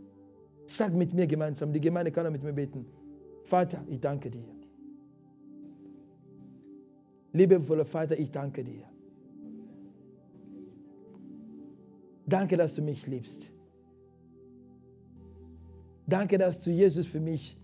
[0.69, 2.85] Sag mit mir gemeinsam, die Gemeinde kann auch mit mir beten.
[3.43, 4.45] Vater, ich danke dir.
[7.33, 8.83] Liebevoller Vater, ich danke dir.
[12.27, 13.51] Danke, dass du mich liebst.
[16.05, 17.59] Danke, dass du Jesus für mich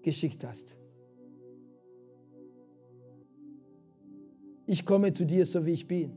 [0.00, 0.78] geschickt hast.
[4.66, 6.12] Ich komme zu dir, so wie ich bin.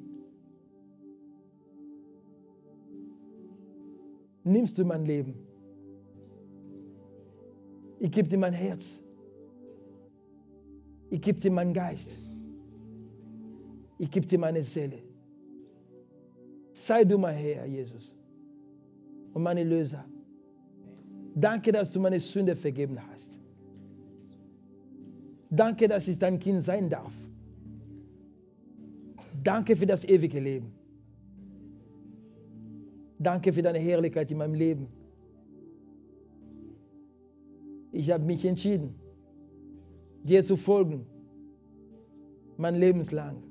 [4.45, 5.52] Nimmst du mein Leben?
[8.05, 9.01] Ich gebe dir mein Herz.
[11.09, 12.09] Ich gebe dir meinen Geist.
[13.97, 14.97] Ich gebe dir meine Seele.
[16.73, 18.11] Sei du mein Herr, Jesus.
[19.33, 20.03] Und meine Löser.
[21.33, 23.39] Danke, dass du meine Sünde vergeben hast.
[25.49, 27.13] Danke, dass ich dein Kind sein darf.
[29.43, 30.73] Danke für das ewige Leben.
[33.17, 34.87] Danke für deine Herrlichkeit in meinem Leben.
[37.93, 38.95] Ich habe mich entschieden,
[40.23, 41.05] dir zu folgen,
[42.57, 43.43] mein Lebenslang,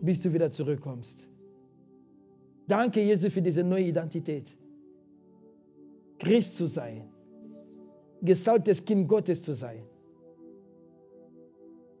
[0.00, 1.28] bis du wieder zurückkommst.
[2.68, 4.56] Danke, Jesus, für diese neue Identität.
[6.20, 7.08] Christ zu sein,
[8.22, 9.82] gesalbtes Kind Gottes zu sein.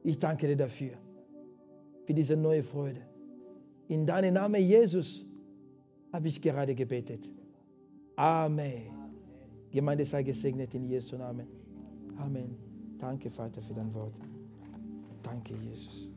[0.04, 0.92] Ich danke dir dafür,
[2.06, 3.00] für diese neue Freude.
[3.88, 5.26] In deinem Namen, Jesus,
[6.12, 7.24] habe ich gerade gebetet.
[8.16, 8.97] Amen.
[9.70, 11.46] Gemeinde sei gesegnet in Jesu Namen.
[12.18, 12.56] Amen.
[12.98, 14.14] Danke, Vater, für dein Wort.
[15.22, 16.10] Danke, Jesus.